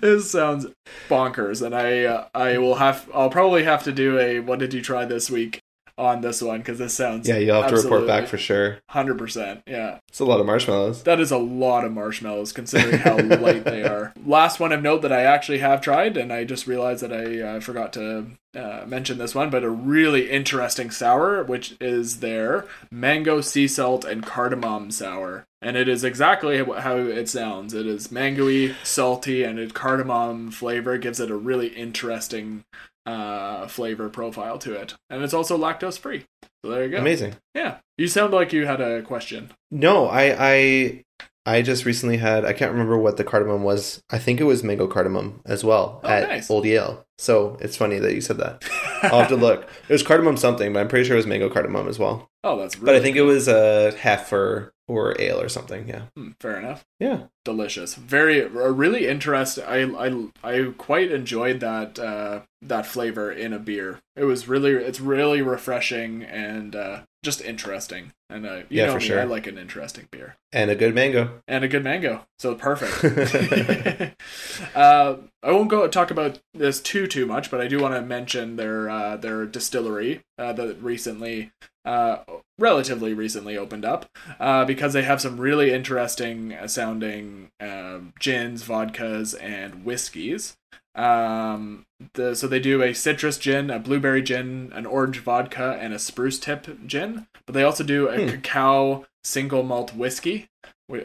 [0.00, 0.66] this sounds
[1.08, 4.74] bonkers, and I uh, I will have I'll probably have to do a what did
[4.74, 5.60] you try this week
[5.98, 8.78] on this one because this sounds yeah you'll have to report back for sure.
[8.90, 9.98] 100% yeah.
[10.08, 11.02] It's a lot of marshmallows.
[11.04, 14.12] That is a lot of marshmallows considering how light they are.
[14.24, 17.40] Last one of note that i actually have tried and i just realized that i
[17.40, 22.66] uh, forgot to uh, mention this one but a really interesting sour which is their
[22.90, 25.46] mango sea salt and cardamom sour.
[25.62, 27.74] And it is exactly how it sounds.
[27.74, 32.64] It is mangoey salty and a cardamom flavor gives it a really interesting
[33.06, 36.24] uh, flavor profile to it, and it's also lactose free.
[36.64, 36.98] So there you go.
[36.98, 37.36] Amazing.
[37.54, 39.52] Yeah, you sound like you had a question.
[39.70, 41.04] No, I I
[41.46, 44.02] I just recently had I can't remember what the cardamom was.
[44.10, 46.50] I think it was mango cardamom as well Oh, at nice.
[46.50, 47.05] Old Yale.
[47.18, 48.62] So it's funny that you said that.
[49.02, 49.68] I'll have to look.
[49.88, 52.28] It was cardamom something, but I'm pretty sure it was mango cardamom as well.
[52.44, 55.88] oh, that's really But I think it was a heifer or ale or something.
[55.88, 56.02] Yeah.
[56.16, 56.84] Hmm, fair enough.
[57.00, 57.24] Yeah.
[57.44, 60.08] delicious very really interesting I, I
[60.42, 65.42] i quite enjoyed that uh that flavor in a beer it was really it's really
[65.42, 69.20] refreshing and uh just interesting and uh you Yeah, know me, sure.
[69.20, 71.40] i like an interesting beer And a good mango.
[71.46, 73.04] and a good mango so perfect
[74.74, 78.00] uh i won't go talk about this too too much but i do want to
[78.02, 81.50] mention their uh their distillery uh that recently
[81.84, 82.18] uh
[82.58, 84.06] relatively recently opened up
[84.40, 90.56] uh, because they have some really interesting uh, sounding um, gins, vodkas, and whiskeys.
[90.94, 91.84] Um,
[92.14, 95.98] the, so they do a citrus gin, a blueberry gin, an orange vodka, and a
[95.98, 97.26] spruce tip gin.
[97.44, 98.28] But they also do a Hmm.
[98.30, 100.48] cacao single malt whiskey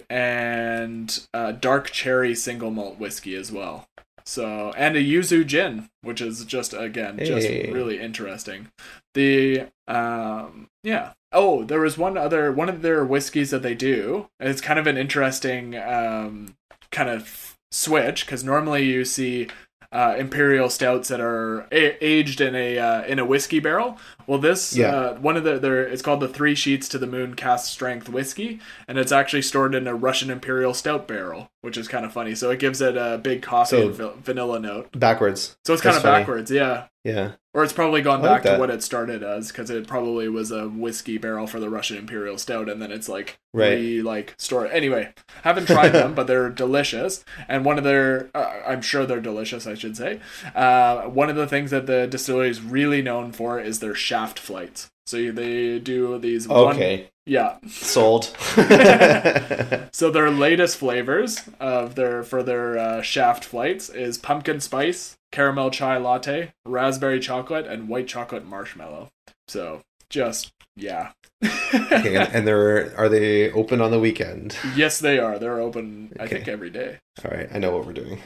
[0.10, 3.88] and a dark cherry single malt whiskey as well.
[4.26, 8.68] So and a yuzu gin, which is just again just really interesting.
[9.14, 11.14] The um yeah.
[11.34, 14.30] Oh, there was one other one of their whiskeys that they do.
[14.40, 16.56] It's kind of an interesting um
[16.92, 19.48] kind of switch because normally you see
[19.92, 23.98] uh, imperial stouts that are a- aged in a uh, in a whiskey barrel.
[24.28, 24.96] Well, this Yeah.
[24.96, 28.08] uh, one of the there it's called the Three Sheets to the Moon Cast Strength
[28.10, 32.14] Whiskey, and it's actually stored in a Russian imperial stout barrel, which is kind of
[32.14, 32.36] funny.
[32.36, 34.98] So it gives it a big coffee So- and va- vanilla note.
[34.98, 35.58] Backwards.
[35.66, 36.86] So it's kind of backwards, yeah.
[37.04, 37.34] Yeah.
[37.54, 40.30] Or it's probably gone I like back to what it started as because it probably
[40.30, 43.72] was a whiskey barrel for the Russian Imperial Stout, and then it's like Right.
[43.72, 44.68] re like store.
[44.68, 47.26] Anyway, haven't tried them, but they're delicious.
[47.50, 49.68] And one of their, uh, I'm sure they're delicious.
[49.68, 50.20] I should say.
[50.56, 54.40] Uh, one of the things that the distillery is really known for is their shaft
[54.40, 54.92] flights.
[55.12, 56.48] So they do these.
[56.48, 57.10] one- Okay.
[57.26, 57.58] yeah.
[57.68, 58.34] Sold.
[59.94, 65.70] So their latest flavors of their for their uh, shaft flights is pumpkin spice, caramel
[65.70, 69.10] chai latte, raspberry chocolate, and white chocolate marshmallow.
[69.48, 71.12] So just yeah.
[71.44, 74.56] okay, and, and they're are they open on the weekend?
[74.76, 75.38] yes, they are.
[75.38, 76.14] They're open.
[76.20, 76.36] I Okay.
[76.38, 76.98] think every day.
[77.24, 78.22] All right, I know what we're doing.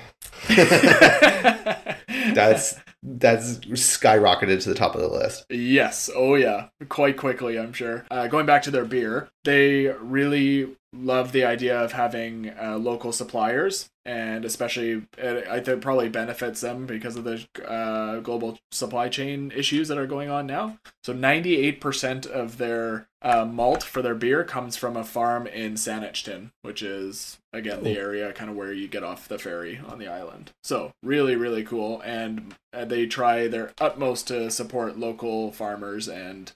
[2.34, 2.76] that's
[3.08, 5.46] that's skyrocketed to the top of the list.
[5.50, 6.10] Yes.
[6.16, 6.68] Oh, yeah.
[6.90, 8.06] Quite quickly, I'm sure.
[8.10, 13.12] Uh, going back to their beer, they really love the idea of having uh, local
[13.12, 19.10] suppliers, and especially, I think, it probably benefits them because of the uh, global supply
[19.10, 20.78] chain issues that are going on now.
[21.04, 26.52] So, 98% of their uh, malt for their beer comes from a farm in Saanich,
[26.62, 30.08] which is again the area kind of where you get off the ferry on the
[30.08, 30.52] island.
[30.64, 36.52] So really, really cool, and uh, they try their utmost to support local farmers and.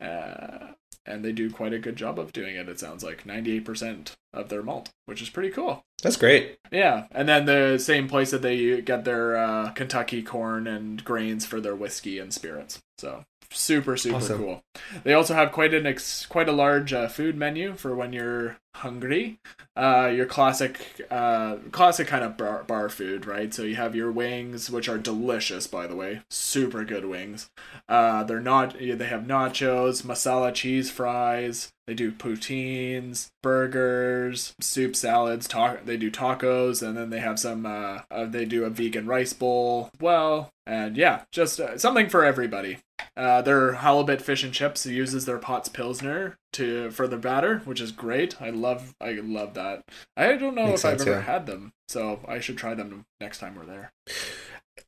[0.00, 0.72] Uh,
[1.06, 2.68] and they do quite a good job of doing it.
[2.68, 5.84] It sounds like 98% of their malt, which is pretty cool.
[6.02, 6.58] That's great.
[6.70, 11.46] Yeah, and then the same place that they get their uh, Kentucky corn and grains
[11.46, 12.80] for their whiskey and spirits.
[12.98, 13.24] So
[13.54, 14.38] super super Awesome.
[14.38, 14.62] cool.
[15.04, 18.56] They also have quite an ex- quite a large uh, food menu for when you're
[18.76, 19.38] hungry.
[19.76, 23.52] Uh, your classic uh, classic kind of bar, bar food, right?
[23.54, 27.48] So you have your wings, which are delicious, by the way, super good wings.
[27.88, 28.78] Uh, they're not.
[28.78, 31.70] They have nachos, masala cheese fries.
[31.86, 35.46] They do poutines, burgers, soup salads.
[35.48, 37.66] Ta- they do tacos, and then they have some.
[37.66, 39.90] Uh, uh, they do a vegan rice bowl.
[40.00, 42.78] Well, and yeah, just uh, something for everybody.
[43.16, 47.80] Uh, their halibut fish and chips uses their Potts Pilsner to for the batter, which
[47.80, 48.40] is great.
[48.40, 49.84] I love I love that.
[50.16, 51.20] I don't know Makes if I've ever yeah.
[51.22, 53.92] had them, so I should try them next time we're there.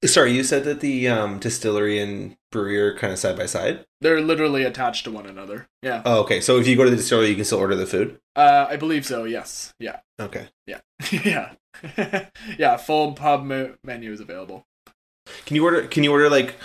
[0.04, 3.86] Sorry, you said that the um, distillery and brewery are kind of side by side.
[4.00, 5.68] They're literally attached to one another.
[5.82, 6.02] Yeah.
[6.04, 6.40] Oh, okay.
[6.40, 8.18] So if you go to the distillery, you can still order the food.
[8.34, 9.24] Uh, I believe so.
[9.24, 9.72] Yes.
[9.78, 10.00] Yeah.
[10.20, 10.48] Okay.
[10.66, 10.80] Yeah.
[11.24, 11.54] yeah.
[12.58, 12.76] yeah.
[12.76, 14.66] Full pub menu is available.
[15.46, 15.86] Can you order?
[15.86, 16.56] Can you order like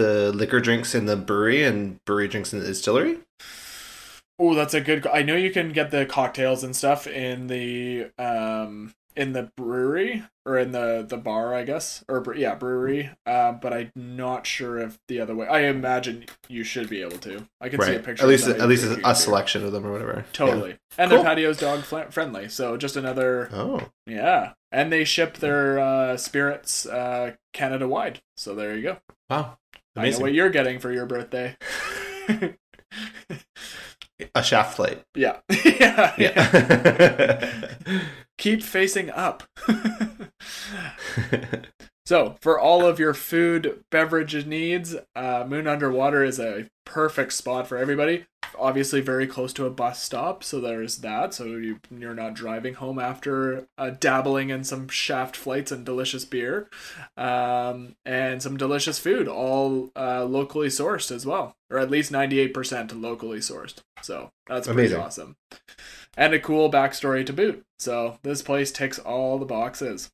[0.00, 3.18] the liquor drinks in the brewery and brewery drinks in the distillery?
[4.38, 5.06] Oh, that's a good.
[5.06, 10.22] I know you can get the cocktails and stuff in the um in the brewery
[10.46, 13.10] or in the the bar, I guess, or yeah, brewery.
[13.26, 15.46] Um, but I'm not sure if the other way.
[15.46, 17.46] I imagine you should be able to.
[17.60, 18.22] I can see a picture.
[18.22, 19.14] At least, at least a beer.
[19.14, 20.24] selection of them or whatever.
[20.32, 21.22] Totally, and Cool.
[21.22, 22.48] their patio's dog fl- friendly.
[22.48, 24.52] So just another Oh, yeah.
[24.72, 28.22] And they ship their uh, spirits uh, Canada wide.
[28.38, 28.96] So there you go.
[29.28, 29.58] wow!
[29.96, 31.56] I know what you're getting for your birthday.
[34.34, 34.98] A shaft plate.
[35.14, 35.38] yeah.
[35.64, 36.14] yeah.
[36.18, 37.60] Yeah.
[38.38, 39.44] Keep facing up.
[42.06, 47.32] so, for all of your food, beverage needs, uh, Moon Under Water is a perfect
[47.32, 48.26] spot for everybody.
[48.58, 51.34] Obviously very close to a bus stop, so there's that.
[51.34, 56.24] So you, you're not driving home after uh, dabbling in some shaft flights and delicious
[56.24, 56.68] beer,
[57.16, 63.00] um, and some delicious food, all uh, locally sourced as well, or at least 98%
[63.00, 63.76] locally sourced.
[64.02, 65.00] So that's pretty Amazing.
[65.00, 65.36] awesome.
[66.16, 67.64] And a cool backstory to boot.
[67.78, 70.10] So this place ticks all the boxes.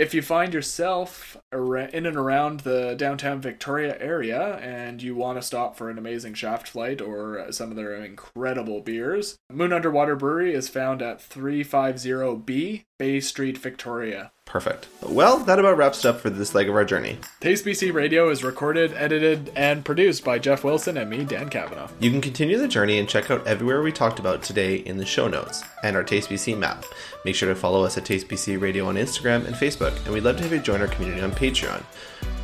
[0.00, 5.42] If you find yourself in and around the downtown Victoria area and you want to
[5.46, 10.16] stop for an amazing shaft flight or some of their incredible beers, Moon Under Water
[10.16, 14.30] Brewery is found at 350B Bay Street, Victoria.
[14.44, 14.88] Perfect.
[15.00, 17.16] Well, that about wraps it up for this leg of our journey.
[17.40, 21.88] Taste BC Radio is recorded, edited, and produced by Jeff Wilson and me, Dan Kavanaugh.
[21.98, 25.06] You can continue the journey and check out everywhere we talked about today in the
[25.06, 26.84] show notes and our Taste BC map.
[27.24, 30.24] Make sure to follow us at Taste BC Radio on Instagram and Facebook, and we'd
[30.24, 31.82] love to have you join our community on Patreon.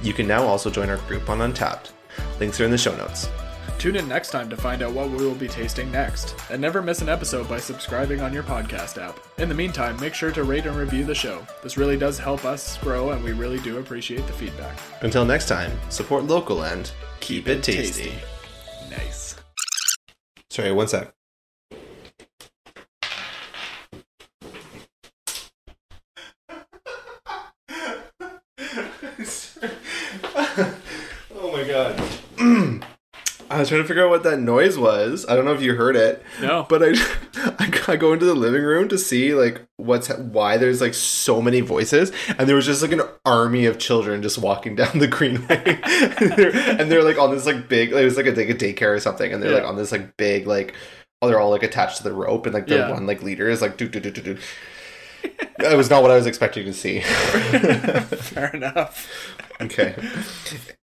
[0.02, 1.90] You can now also join our group on Untappd.
[2.40, 3.28] Links are in the show notes.
[3.78, 6.34] Tune in next time to find out what we will be tasting next.
[6.50, 9.18] And never miss an episode by subscribing on your podcast app.
[9.38, 11.46] In the meantime, make sure to rate and review the show.
[11.62, 14.78] This really does help us grow, and we really do appreciate the feedback.
[15.02, 16.90] Until next time, support local and
[17.20, 18.12] keep it tasty.
[18.90, 19.36] Nice.
[20.50, 21.12] Sorry, one sec.
[31.34, 32.02] oh my god.
[33.50, 35.24] I was trying to figure out what that noise was.
[35.28, 36.66] I don't know if you heard it, No.
[36.68, 36.88] but I,
[37.58, 41.40] I, I go into the living room to see like what's why there's like so
[41.40, 45.06] many voices, and there was just like an army of children just walking down the
[45.06, 48.48] greenway, and, they're, and they're like on this like big, it was like a, like
[48.48, 50.74] a daycare or something, and they're like on this like big like,
[51.22, 52.90] oh they're all like attached to the rope, and like the Yeah.
[52.90, 54.38] one like leader is like do do do do do.
[55.58, 57.00] That was not what I was expecting to see.
[57.00, 59.34] Fair enough.
[59.60, 59.94] okay.